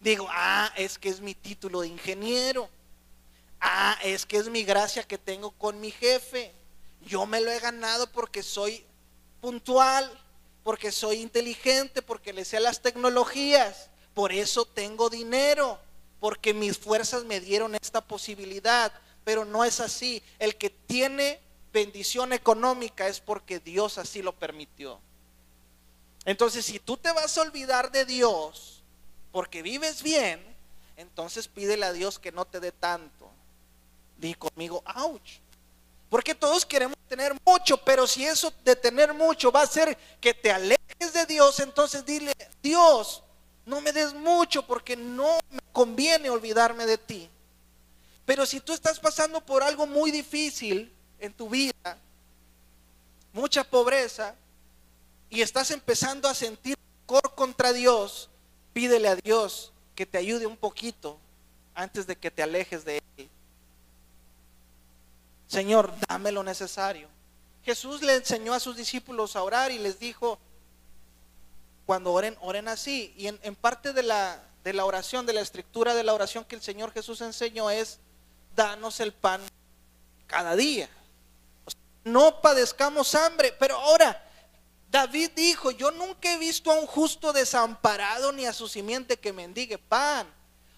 [0.00, 2.68] digo, ah, es que es mi título de ingeniero.
[3.60, 6.52] Ah, es que es mi gracia que tengo con mi jefe.
[7.06, 8.84] Yo me lo he ganado porque soy
[9.40, 10.10] puntual,
[10.62, 13.90] porque soy inteligente, porque le sé las tecnologías.
[14.14, 15.78] Por eso tengo dinero,
[16.20, 18.92] porque mis fuerzas me dieron esta posibilidad.
[19.24, 20.22] Pero no es así.
[20.38, 21.40] El que tiene
[21.72, 25.00] bendición económica es porque Dios así lo permitió.
[26.24, 28.82] Entonces, si tú te vas a olvidar de Dios
[29.32, 30.42] porque vives bien,
[30.96, 33.28] entonces pídele a Dios que no te dé tanto.
[34.16, 35.40] Di conmigo, ouch.
[36.08, 40.32] Porque todos queremos tener mucho, pero si eso de tener mucho va a hacer que
[40.32, 43.23] te alejes de Dios, entonces dile, Dios,
[43.66, 47.30] no me des mucho porque no me conviene olvidarme de ti.
[48.24, 51.98] Pero si tú estás pasando por algo muy difícil, en tu vida,
[53.32, 54.34] mucha pobreza,
[55.30, 58.28] y estás empezando a sentir cor contra Dios,
[58.72, 61.18] pídele a Dios que te ayude un poquito
[61.74, 63.28] antes de que te alejes de Él.
[65.48, 67.08] Señor, dame lo necesario.
[67.64, 70.38] Jesús le enseñó a sus discípulos a orar y les dijo,
[71.86, 73.14] cuando oren, oren así.
[73.16, 76.56] Y en, parte de la, de la oración, de la estructura de la oración que
[76.56, 77.98] el Señor Jesús enseñó es,
[78.54, 79.40] danos el pan
[80.26, 80.88] cada día
[82.04, 83.52] no padezcamos hambre.
[83.58, 84.22] Pero ahora,
[84.90, 89.32] David dijo, yo nunca he visto a un justo desamparado ni a su simiente que
[89.32, 90.32] mendigue pan.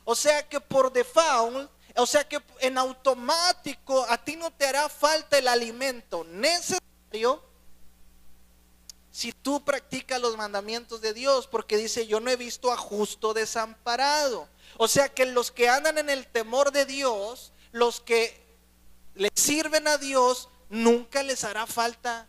[0.04, 4.88] O sea que por default, o sea que en automático a ti no te hará
[4.88, 7.42] falta el alimento necesario
[9.16, 13.32] si tú practicas los mandamientos de Dios, porque dice, yo no he visto a justo
[13.32, 14.46] desamparado.
[14.76, 18.38] O sea que los que andan en el temor de Dios, los que
[19.14, 22.28] le sirven a Dios, nunca les hará falta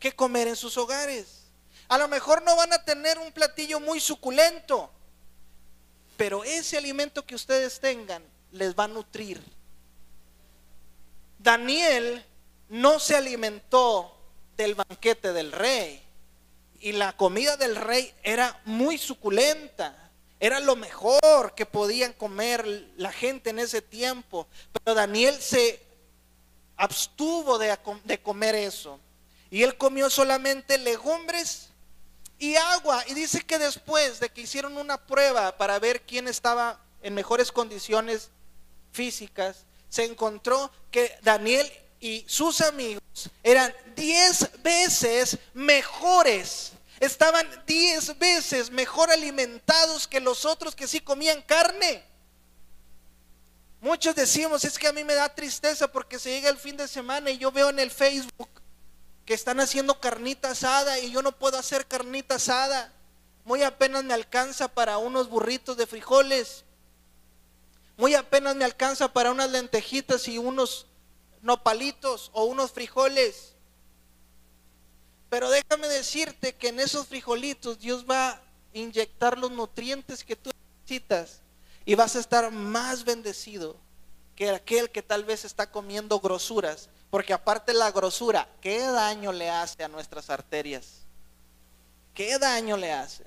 [0.00, 1.44] que comer en sus hogares.
[1.86, 4.90] A lo mejor no van a tener un platillo muy suculento,
[6.16, 9.40] pero ese alimento que ustedes tengan les va a nutrir.
[11.38, 12.26] Daniel
[12.68, 14.11] no se alimentó
[14.56, 16.02] del banquete del rey.
[16.80, 20.10] Y la comida del rey era muy suculenta.
[20.40, 24.48] Era lo mejor que podían comer la gente en ese tiempo.
[24.72, 25.80] Pero Daniel se
[26.76, 28.98] abstuvo de, de comer eso.
[29.50, 31.68] Y él comió solamente legumbres
[32.38, 33.04] y agua.
[33.06, 37.52] Y dice que después de que hicieron una prueba para ver quién estaba en mejores
[37.52, 38.30] condiciones
[38.90, 41.70] físicas, se encontró que Daniel
[42.02, 46.72] y sus amigos eran diez veces mejores.
[46.98, 52.04] Estaban diez veces mejor alimentados que los otros que sí comían carne.
[53.80, 56.88] Muchos decimos, es que a mí me da tristeza porque se llega el fin de
[56.88, 58.50] semana y yo veo en el Facebook
[59.24, 62.92] que están haciendo carnita asada y yo no puedo hacer carnita asada.
[63.44, 66.64] Muy apenas me alcanza para unos burritos de frijoles.
[67.96, 70.86] Muy apenas me alcanza para unas lentejitas y unos
[71.42, 73.54] nopalitos o unos frijoles.
[75.28, 80.50] Pero déjame decirte que en esos frijolitos Dios va a inyectar los nutrientes que tú
[80.78, 81.40] necesitas
[81.84, 83.76] y vas a estar más bendecido
[84.36, 86.88] que aquel que tal vez está comiendo grosuras.
[87.10, 91.02] Porque aparte la grosura, ¿qué daño le hace a nuestras arterias?
[92.14, 93.24] ¿Qué daño le hace?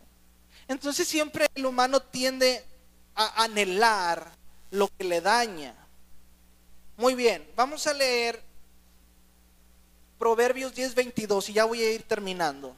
[0.68, 2.66] Entonces siempre el humano tiende
[3.14, 4.32] a anhelar
[4.72, 5.76] lo que le daña.
[6.98, 8.42] Muy bien, vamos a leer
[10.18, 12.76] Proverbios 10:22 y ya voy a ir terminando.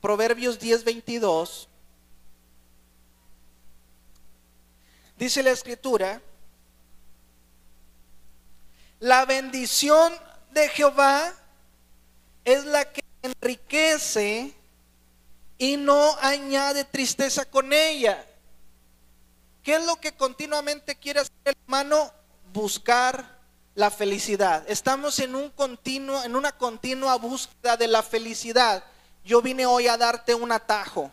[0.00, 1.68] Proverbios 10:22.
[5.18, 6.22] Dice la escritura,
[9.00, 10.14] la bendición
[10.52, 11.34] de Jehová
[12.44, 14.54] es la que enriquece
[15.58, 18.24] y no añade tristeza con ella.
[19.62, 22.10] ¿Qué es lo que continuamente quiere hacer el hermano?
[22.52, 23.37] Buscar
[23.78, 24.64] la felicidad.
[24.66, 28.82] Estamos en un continuo, en una continua búsqueda de la felicidad.
[29.24, 31.12] Yo vine hoy a darte un atajo.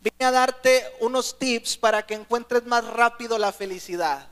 [0.00, 4.26] Vine a darte unos tips para que encuentres más rápido la felicidad.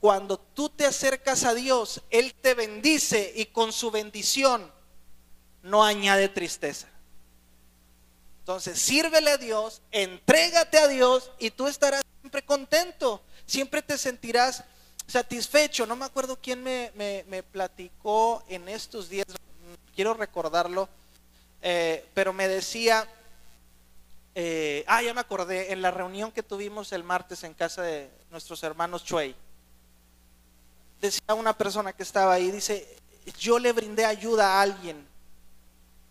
[0.00, 4.72] Cuando tú te acercas a Dios, Él te bendice y con su bendición
[5.62, 6.88] no añade tristeza.
[8.38, 14.64] Entonces, sírvele a Dios, entrégate a Dios y tú estarás siempre contento siempre te sentirás
[15.06, 15.86] satisfecho.
[15.86, 19.26] No me acuerdo quién me, platicó en estos días,
[19.94, 20.88] quiero recordarlo,
[21.62, 23.08] eh, pero me decía,
[24.34, 28.10] eh, ah, ya me acordé, en la reunión que tuvimos el martes en casa de
[28.30, 29.34] nuestros hermanos Chuey,
[31.00, 32.86] decía una persona que estaba ahí, dice,
[33.38, 35.06] yo le brindé ayuda a alguien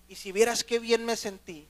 [0.07, 1.67] y si vieras qué bien me sentí,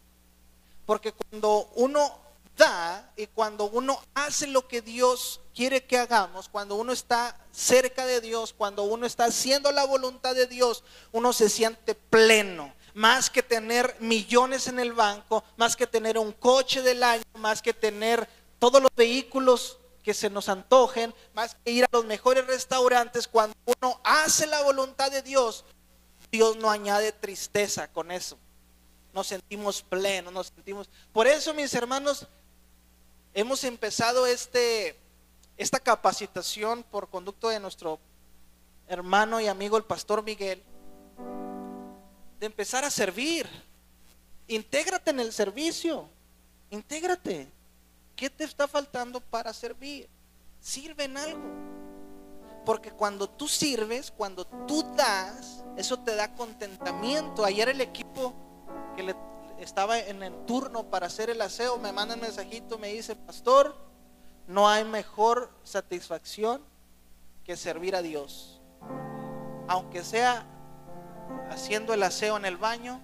[0.86, 2.25] porque cuando uno
[2.56, 8.06] da y cuando uno hace lo que Dios quiere que hagamos, cuando uno está cerca
[8.06, 12.74] de Dios, cuando uno está haciendo la voluntad de Dios, uno se siente pleno.
[12.94, 17.62] Más que tener millones en el banco, más que tener un coche del año, más
[17.62, 22.46] que tener todos los vehículos que se nos antojen, más que ir a los mejores
[22.48, 25.65] restaurantes, cuando uno hace la voluntad de Dios,
[26.32, 28.38] Dios no añade tristeza con eso.
[29.13, 30.89] Nos sentimos plenos, nos sentimos...
[31.12, 32.28] Por eso, mis hermanos,
[33.36, 34.95] hemos empezado este,
[35.58, 38.00] esta capacitación por conducto de nuestro
[38.88, 40.64] hermano y amigo el pastor Miguel,
[42.39, 43.47] de empezar a servir.
[44.47, 46.07] Intégrate en el servicio,
[46.72, 47.51] intégrate.
[48.16, 50.07] ¿Qué te está faltando para servir?
[50.62, 51.43] Sirve en algo.
[52.66, 57.43] Porque cuando tú sirves, cuando tú das, eso te da contentamiento.
[57.43, 58.34] Ayer el equipo
[58.95, 59.16] que le
[59.60, 63.76] estaba en el turno para hacer el aseo, me manda un mensajito, me dice, pastor,
[64.47, 66.62] no hay mejor satisfacción
[67.43, 68.62] que servir a Dios.
[69.68, 70.45] Aunque sea
[71.49, 73.01] haciendo el aseo en el baño,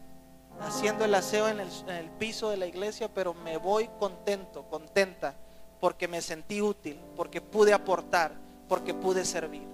[0.59, 4.67] haciendo el aseo en el, en el piso de la iglesia, pero me voy contento,
[4.69, 5.35] contenta,
[5.79, 8.33] porque me sentí útil, porque pude aportar,
[8.67, 9.67] porque pude servir.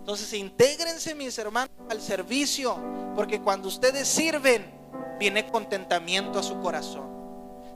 [0.00, 2.76] Entonces, intégrense mis hermanos al servicio,
[3.14, 4.81] porque cuando ustedes sirven,
[5.22, 7.08] viene contentamiento a su corazón.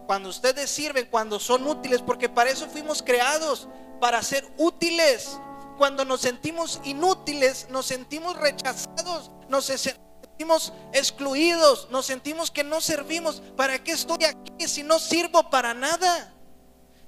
[0.09, 3.69] cuando ustedes sirven, cuando son útiles, porque para eso fuimos creados,
[4.01, 5.39] para ser útiles.
[5.79, 13.43] Cuando nos sentimos inútiles, nos sentimos rechazados, nos sentimos excluidos, nos sentimos que no servimos.
[13.57, 16.33] ¿Para qué estoy aquí si no sirvo para nada?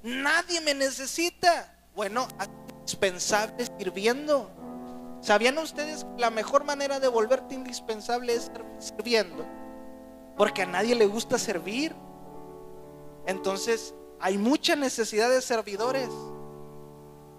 [0.03, 1.73] Nadie me necesita.
[1.95, 2.27] Bueno,
[2.81, 4.51] indispensable sirviendo.
[5.21, 9.58] ¿Sabían ustedes que la mejor manera de volverte indispensable es sirviendo?
[10.39, 11.95] Porque a nadie le gusta servir.
[13.27, 16.09] Entonces, hay mucha necesidad de servidores.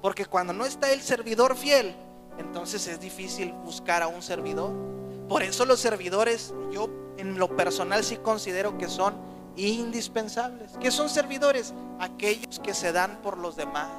[0.01, 1.95] Porque cuando no está el servidor fiel,
[2.37, 4.71] entonces es difícil buscar a un servidor.
[5.27, 9.15] Por eso los servidores, yo en lo personal sí considero que son
[9.55, 10.71] indispensables.
[10.79, 11.73] ¿Qué son servidores?
[11.99, 13.91] Aquellos que se dan por los demás.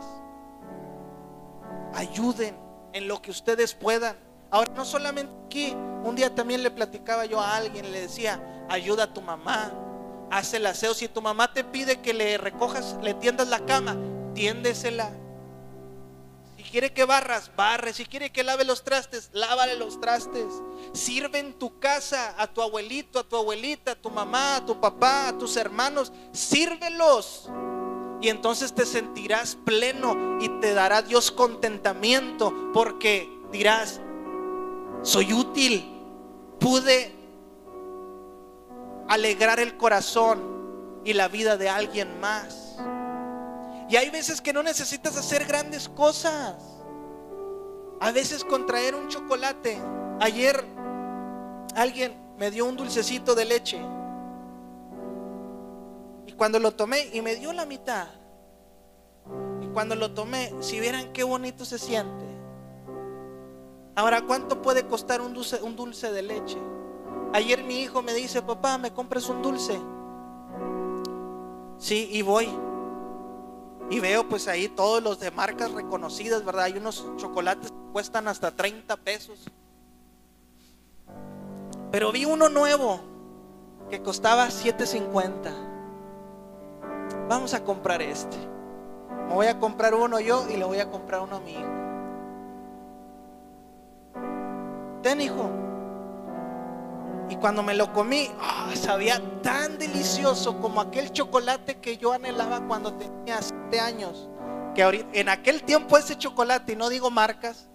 [1.94, 2.57] Ayuden
[2.92, 4.16] en lo que ustedes puedan.
[4.51, 9.05] Ahora, no solamente aquí, un día también le platicaba yo a alguien, le decía, ayuda
[9.05, 9.73] a tu mamá,
[10.31, 10.95] haz el aseo.
[10.95, 13.97] Si tu mamá te pide que le recojas, le tiendas la cama,
[14.35, 15.11] tiéndesela.
[16.57, 17.93] Si quiere que barras, barre.
[17.93, 20.47] Si quiere que lave los trastes, lávale los trastes.
[20.93, 24.81] Sirve en tu casa a tu abuelito, a tu abuelita, a tu mamá, a tu
[24.81, 26.12] papá, a tus hermanos.
[26.33, 27.51] Sírvelos.
[28.21, 33.99] Y entonces te sentirás pleno y te dará Dios contentamiento porque dirás,
[35.03, 35.91] soy útil,
[36.59, 37.20] pude
[39.11, 40.41] alegrar el corazón
[41.05, 42.79] y la vida de alguien más.
[43.91, 46.57] Y hay veces que no necesitas hacer grandes cosas.
[48.01, 49.79] A veces contraer un chocolate.
[50.21, 50.65] Ayer
[51.75, 53.81] alguien me dio un dulcecito de leche
[56.41, 58.09] cuando lo tomé y me dio la mitad,
[59.61, 62.25] y cuando lo tomé, si vieran qué bonito se siente.
[63.95, 66.57] Ahora, ¿cuánto puede costar un dulce, un dulce de leche?
[67.33, 69.81] Ayer mi hijo me dice, papá, ¿me compras un dulce?
[71.78, 72.49] Sí, y voy.
[73.91, 76.64] Y veo pues ahí todos los de marcas reconocidas, ¿verdad?
[76.64, 79.47] Hay unos chocolates que cuestan hasta 30 pesos.
[81.91, 83.01] Pero vi uno nuevo
[83.91, 85.70] que costaba 7.50
[87.31, 88.37] vamos a comprar este.
[89.28, 91.70] Me voy a comprar uno yo y le voy a comprar uno a mi hijo.
[95.03, 95.49] Ten, hijo.
[97.31, 102.66] Y cuando me lo comí, ah, sabía tan delicioso como aquel chocolate que yo anhelaba
[102.66, 104.28] cuando tenía 7 años.
[104.74, 107.68] Que en aquel tiempo ese chocolate, y no digo marcas,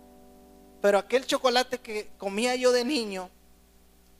[0.81, 3.29] pero aquel chocolate que comía yo de niño,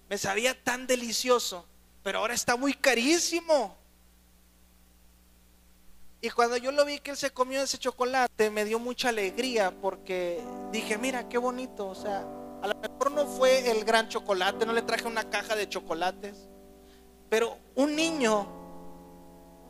[0.10, 1.66] me sabía tan delicioso,
[2.02, 3.76] pero ahora está muy carísimo.
[6.22, 9.72] Y cuando yo lo vi que él se comió ese chocolate, me dio mucha alegría
[9.82, 11.88] porque dije, mira, qué bonito.
[11.88, 12.26] O sea,
[12.66, 16.50] a lo mejor no fue el gran chocolate, no le traje una caja de chocolates.
[17.30, 18.48] Pero un niño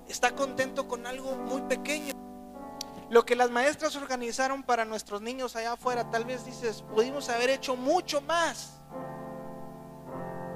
[0.07, 2.13] está contento con algo muy pequeño.
[3.09, 7.49] Lo que las maestras organizaron para nuestros niños allá afuera, tal vez dices, pudimos haber
[7.49, 8.79] hecho mucho más.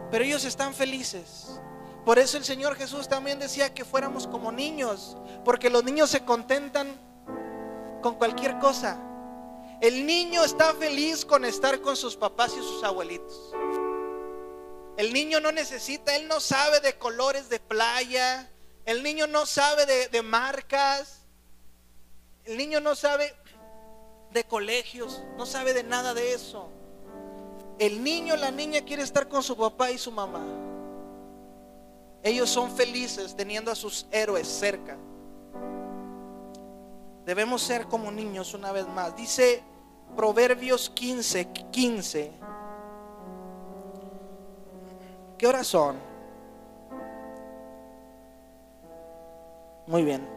[0.09, 1.59] Pero ellos están felices.
[2.05, 6.23] Por eso el Señor Jesús también decía que fuéramos como niños, porque los niños se
[6.23, 6.87] contentan
[8.01, 8.97] con cualquier cosa.
[9.81, 13.53] El niño está feliz con estar con sus papás y sus abuelitos.
[14.97, 18.49] El niño no necesita, él no sabe de colores de playa,
[18.85, 21.21] el niño no sabe de, de marcas,
[22.43, 23.33] el niño no sabe
[24.31, 26.69] de colegios, no sabe de nada de eso.
[27.77, 30.43] El niño, la niña quiere estar con su papá y su mamá.
[32.21, 34.97] Ellos son felices teniendo a sus héroes cerca.
[37.25, 39.15] Debemos ser como niños una vez más.
[39.15, 39.63] Dice
[40.15, 42.31] Proverbios 15, 15.
[45.37, 45.95] ¿Qué horas son?
[49.87, 50.27] Muy bien.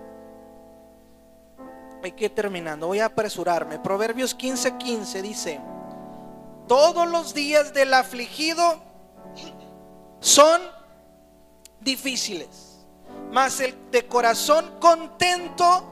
[2.03, 2.87] Hay que ir terminando.
[2.87, 3.79] Voy a apresurarme.
[3.79, 5.61] Proverbios 15, 15 dice,
[6.66, 8.81] todos los días del afligido
[10.20, 10.61] son
[11.81, 12.87] difíciles.
[13.31, 15.85] Mas el de corazón contento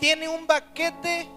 [0.00, 1.28] tiene un baquete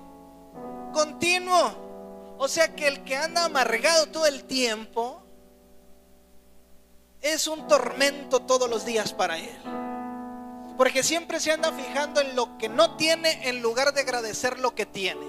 [0.92, 2.36] continuo.
[2.38, 5.22] O sea que el que anda amargado todo el tiempo
[7.22, 9.56] es un tormento todos los días para él.
[10.78, 14.74] Porque siempre se anda fijando en lo que no tiene en lugar de agradecer lo
[14.74, 15.26] que tiene.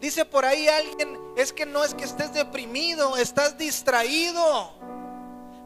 [0.00, 4.72] Dice por ahí alguien, es que no es que estés deprimido, estás distraído.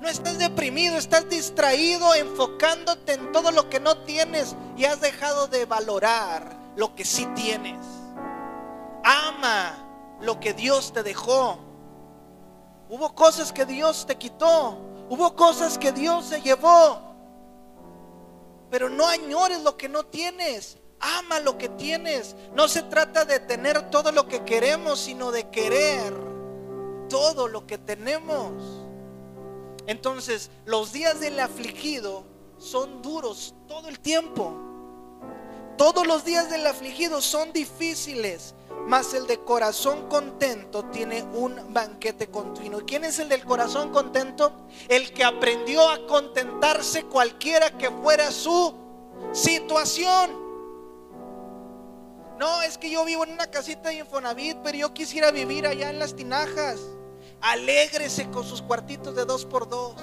[0.01, 5.49] No estás deprimido, estás distraído enfocándote en todo lo que no tienes y has dejado
[5.49, 7.77] de valorar lo que sí tienes.
[9.05, 11.59] Ama lo que Dios te dejó.
[12.89, 14.79] Hubo cosas que Dios te quitó.
[15.09, 17.01] Hubo cosas que Dios se llevó.
[18.71, 20.79] Pero no añores lo que no tienes.
[21.01, 22.35] Ama lo que tienes.
[22.55, 26.13] No se trata de tener todo lo que queremos, sino de querer
[27.09, 28.53] todo lo que tenemos.
[29.87, 32.25] Entonces, los días del afligido
[32.59, 34.53] son duros todo el tiempo.
[35.79, 38.55] Todos los días del afligido son difíciles,
[38.87, 42.83] mas el de corazón contento tiene un banquete continuo.
[42.87, 44.53] ¿Quién es el del corazón contento?
[44.89, 48.75] El que aprendió a contentarse cualquiera que fuera su
[49.33, 50.49] situación.
[52.39, 55.91] No, es que yo vivo en una casita de Infonavit, pero yo quisiera vivir allá
[55.91, 56.81] en las tinajas.
[57.41, 59.95] Alégrese con sus cuartitos de dos por dos.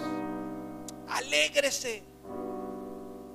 [1.07, 2.03] Alégrese.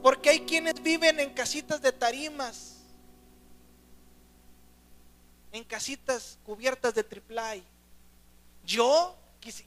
[0.03, 2.80] Porque hay quienes viven en casitas de tarimas.
[5.53, 7.65] En casitas cubiertas de triplay.
[8.65, 9.17] Yo,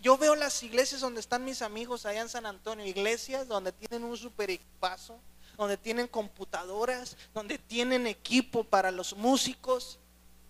[0.02, 2.86] yo veo las iglesias donde están mis amigos allá en San Antonio.
[2.86, 5.20] Iglesias donde tienen un super equipazo
[5.58, 10.00] donde tienen computadoras, donde tienen equipo para los músicos,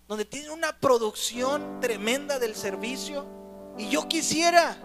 [0.08, 3.26] donde tienen una producción tremenda del servicio.
[3.76, 4.76] Y yo quisiera,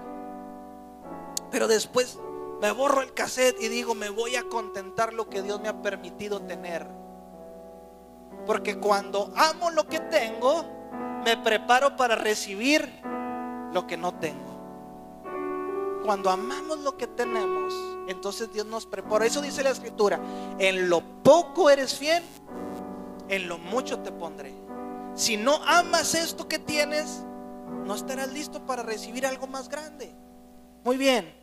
[1.52, 2.18] pero después
[2.62, 5.82] me borro el cassette y digo, me voy a contentar lo que Dios me ha
[5.82, 6.88] permitido tener.
[8.46, 10.66] Porque cuando amo lo que tengo,
[11.24, 12.90] me preparo para recibir
[13.74, 14.50] lo que no tengo.
[16.04, 17.74] Cuando amamos lo que tenemos,
[18.08, 19.26] entonces Dios nos prepara.
[19.26, 20.20] Eso dice la escritura.
[20.58, 22.24] En lo poco eres fiel,
[23.28, 24.54] en lo mucho te pondré.
[25.14, 27.24] Si no amas esto que tienes,
[27.86, 30.16] no estarás listo para recibir algo más grande.
[30.84, 31.38] Muy bien.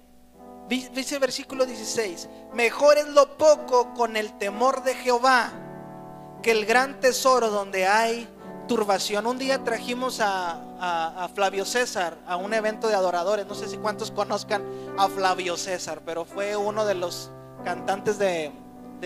[0.68, 5.52] Dice el versículo 16, mejor es lo poco con el temor de Jehová
[6.46, 8.28] que el gran tesoro donde hay
[8.68, 9.26] turbación.
[9.26, 13.48] Un día trajimos a, Flavio César a un evento de adoradores.
[13.48, 14.62] No sé si cuántos conozcan
[14.96, 17.32] a Flavio César, pero fue uno de los
[17.64, 18.52] cantantes de,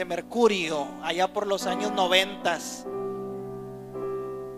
[0.07, 2.85] Mercurio allá por los años noventas.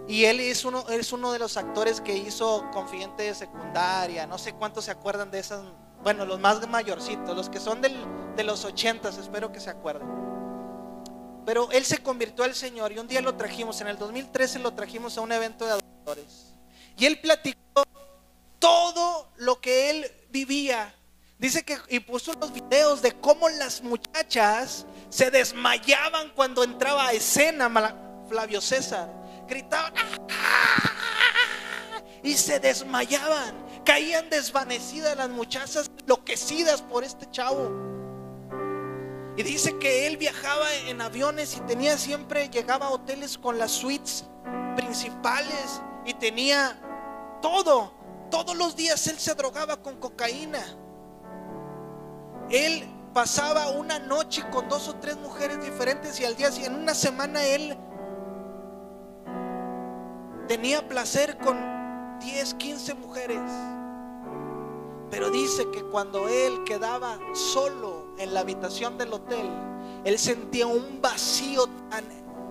[0.08, 4.26] Y él es uno, es uno de los actores que hizo Confidente de Secundaria.
[4.26, 5.62] No sé cuántos se acuerdan de esas.
[6.02, 10.22] Bueno, los más mayorcitos, los que son de los ochentas, espero que se acuerden.
[11.44, 14.72] Pero él se convirtió al Señor y un día lo trajimos, en el 2013 lo
[14.74, 16.54] trajimos a un evento de adoradores.
[16.96, 17.84] Y él platicó
[18.58, 20.94] todo lo que él vivía.
[21.38, 27.12] Dice que y puso los videos de cómo las muchachas se desmayaban cuando entraba a
[27.12, 27.68] escena
[28.28, 29.10] Flavio César.
[29.48, 29.92] Gritaban
[30.30, 30.92] ¡Ah!
[32.22, 33.60] y se desmayaban.
[33.84, 37.91] Caían desvanecidas las muchachas, enloquecidas por este chavo.
[39.36, 43.70] Y dice que él viajaba en aviones y tenía siempre, llegaba a hoteles con las
[43.70, 44.26] suites
[44.76, 46.78] principales y tenía
[47.40, 47.92] todo.
[48.30, 50.62] Todos los días él se drogaba con cocaína.
[52.50, 56.82] Él pasaba una noche con dos o tres mujeres diferentes y al día siguiente, en
[56.82, 57.76] una semana él
[60.46, 63.40] tenía placer con 10, 15 mujeres.
[65.10, 69.48] Pero dice que cuando él quedaba solo en la habitación del hotel,
[70.04, 72.04] él sentía un vacío tan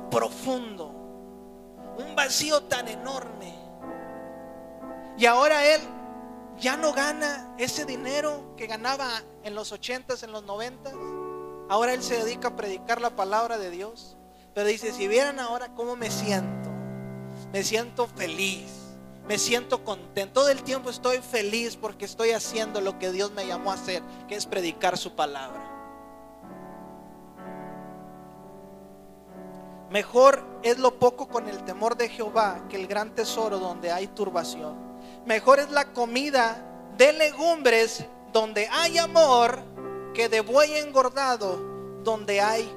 [0.09, 0.87] profundo,
[1.97, 3.55] un vacío tan enorme.
[5.17, 5.81] Y ahora él
[6.59, 9.07] ya no gana ese dinero que ganaba
[9.43, 10.93] en los ochentas, en los noventas.
[11.69, 14.17] Ahora él se dedica a predicar la palabra de Dios.
[14.53, 16.69] Pero dice, si vieran ahora cómo me siento,
[17.53, 18.80] me siento feliz
[19.27, 20.41] me siento contento.
[20.41, 24.01] Todo el tiempo estoy feliz porque estoy haciendo lo que Dios me llamó a hacer,
[24.27, 25.71] que es predicar su palabra.
[29.89, 34.07] Mejor es lo poco con el temor de Jehová que el gran tesoro donde hay
[34.07, 34.75] turbación.
[35.25, 36.65] Mejor es la comida
[36.97, 39.59] de legumbres donde hay amor
[40.13, 41.59] que de buey engordado
[42.03, 42.71] donde hay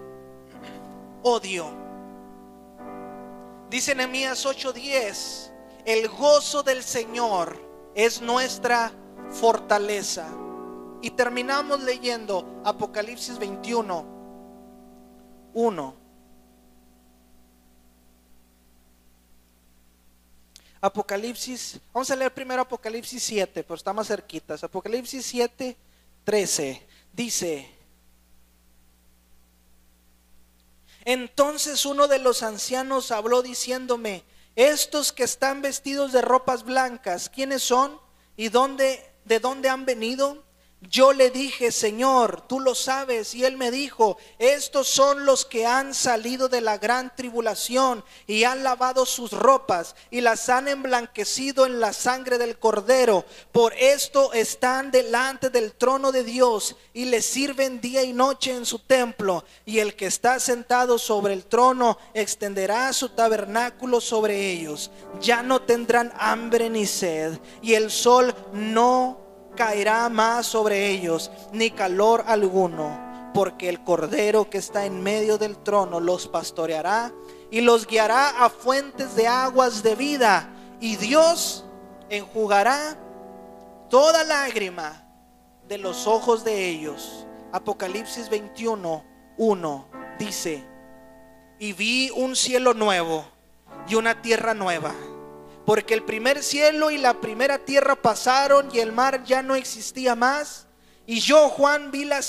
[1.23, 1.71] odio.
[3.71, 5.54] Dice Nehemías 8:10
[5.85, 7.59] el gozo del Señor
[7.95, 8.93] es nuestra
[9.31, 10.27] fortaleza.
[11.03, 14.07] Y terminamos leyendo Apocalipsis 21,
[15.53, 16.05] 1.
[20.81, 24.65] Apocalipsis, vamos a leer primero Apocalipsis 7, pero está más cerquitas.
[24.65, 25.77] Apocalipsis 7,
[26.25, 26.87] 13.
[27.13, 27.71] Dice,
[31.05, 34.25] entonces uno de los ancianos habló diciéndome,
[34.57, 37.99] estos que están vestidos de ropas blancas, ¿quiénes son?
[38.37, 40.44] ¿Y dónde, de dónde han venido?
[40.91, 43.35] Yo le dije, Señor, tú lo sabes.
[43.35, 48.45] Y él me dijo, estos son los que han salido de la gran tribulación y
[48.45, 53.25] han lavado sus ropas y las han emblanquecido en la sangre del cordero.
[53.53, 58.67] Por esto están delante del trono de Dios y le sirven día y noche en
[58.67, 59.45] su templo.
[59.65, 64.91] Y el que está sentado sobre el trono extenderá su tabernáculo sobre ellos.
[65.21, 69.24] Ya no tendrán hambre ni sed y el sol no
[69.55, 75.57] caerá más sobre ellos, ni calor alguno, porque el Cordero que está en medio del
[75.57, 77.13] trono los pastoreará
[77.51, 80.51] y los guiará a fuentes de aguas de vida,
[80.81, 81.65] y Dios
[82.11, 82.97] enjugará
[83.89, 85.05] toda lágrima
[85.69, 87.27] de los ojos de ellos.
[87.53, 89.05] Apocalipsis 21,
[89.37, 89.89] 1
[90.19, 90.65] dice,
[91.59, 93.25] y vi un cielo nuevo
[93.89, 94.93] y una tierra nueva
[95.65, 100.15] porque el primer cielo y la primera tierra pasaron y el mar ya no existía
[100.15, 100.67] más.
[101.07, 102.21] Y yo, Juan, vi la,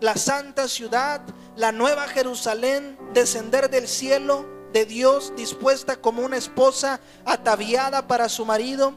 [0.00, 1.22] la santa ciudad,
[1.56, 8.46] la nueva Jerusalén, descender del cielo de Dios, dispuesta como una esposa ataviada para su
[8.46, 8.96] marido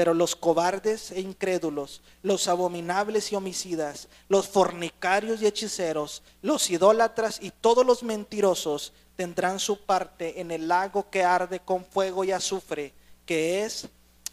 [0.00, 7.36] Pero los cobardes e incrédulos, los abominables y homicidas, los fornicarios y hechiceros, los idólatras
[7.42, 12.32] y todos los mentirosos tendrán su parte en el lago que arde con fuego y
[12.32, 12.94] azufre,
[13.26, 13.90] que es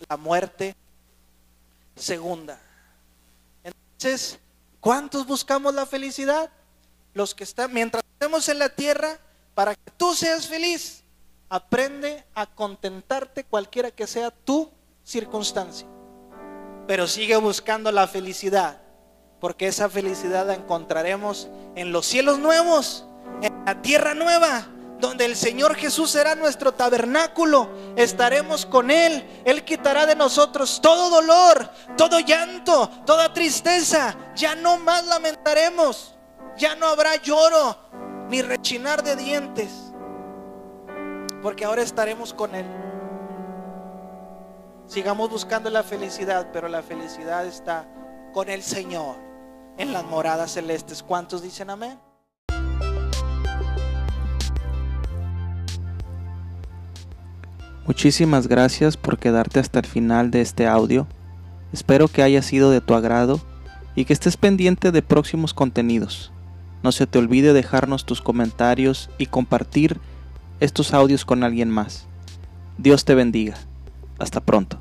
[0.07, 0.73] la muerte
[1.97, 2.61] segunda.
[3.61, 4.39] Entonces,
[4.79, 6.49] ¿cuántos buscamos la felicidad?
[7.13, 9.19] Los que están, mientras estemos en la tierra,
[9.53, 11.03] para que tú seas feliz,
[11.49, 14.76] aprende a contentarte cualquiera que sea tu
[15.07, 15.87] circunstancia.
[16.85, 18.81] Pero sigue buscando la felicidad,
[19.39, 23.05] porque esa felicidad la encontraremos en los cielos nuevos,
[23.41, 24.67] en la tierra nueva,
[24.99, 27.69] donde el Señor Jesús será nuestro tabernáculo.
[27.95, 29.25] Estaremos con Él.
[29.45, 34.15] Él quitará de nosotros todo dolor, todo llanto, toda tristeza.
[34.35, 36.15] Ya no más lamentaremos.
[36.57, 37.77] Ya no habrá lloro
[38.29, 39.71] ni rechinar de dientes.
[41.43, 42.65] Porque ahora estaremos con Él.
[44.87, 47.85] Sigamos buscando la felicidad, pero la felicidad está
[48.33, 49.17] con el Señor
[49.77, 51.03] en las moradas celestes.
[51.03, 51.99] ¿Cuántos dicen amén?
[57.85, 61.05] Muchísimas gracias por quedarte hasta el final de este audio.
[61.73, 63.41] Espero que haya sido de tu agrado
[63.93, 66.31] y que estés pendiente de próximos contenidos.
[66.81, 69.99] No se te olvide dejarnos tus comentarios y compartir
[70.61, 72.07] estos audios con alguien más.
[72.77, 73.57] Dios te bendiga.
[74.19, 74.77] Hasta pronto.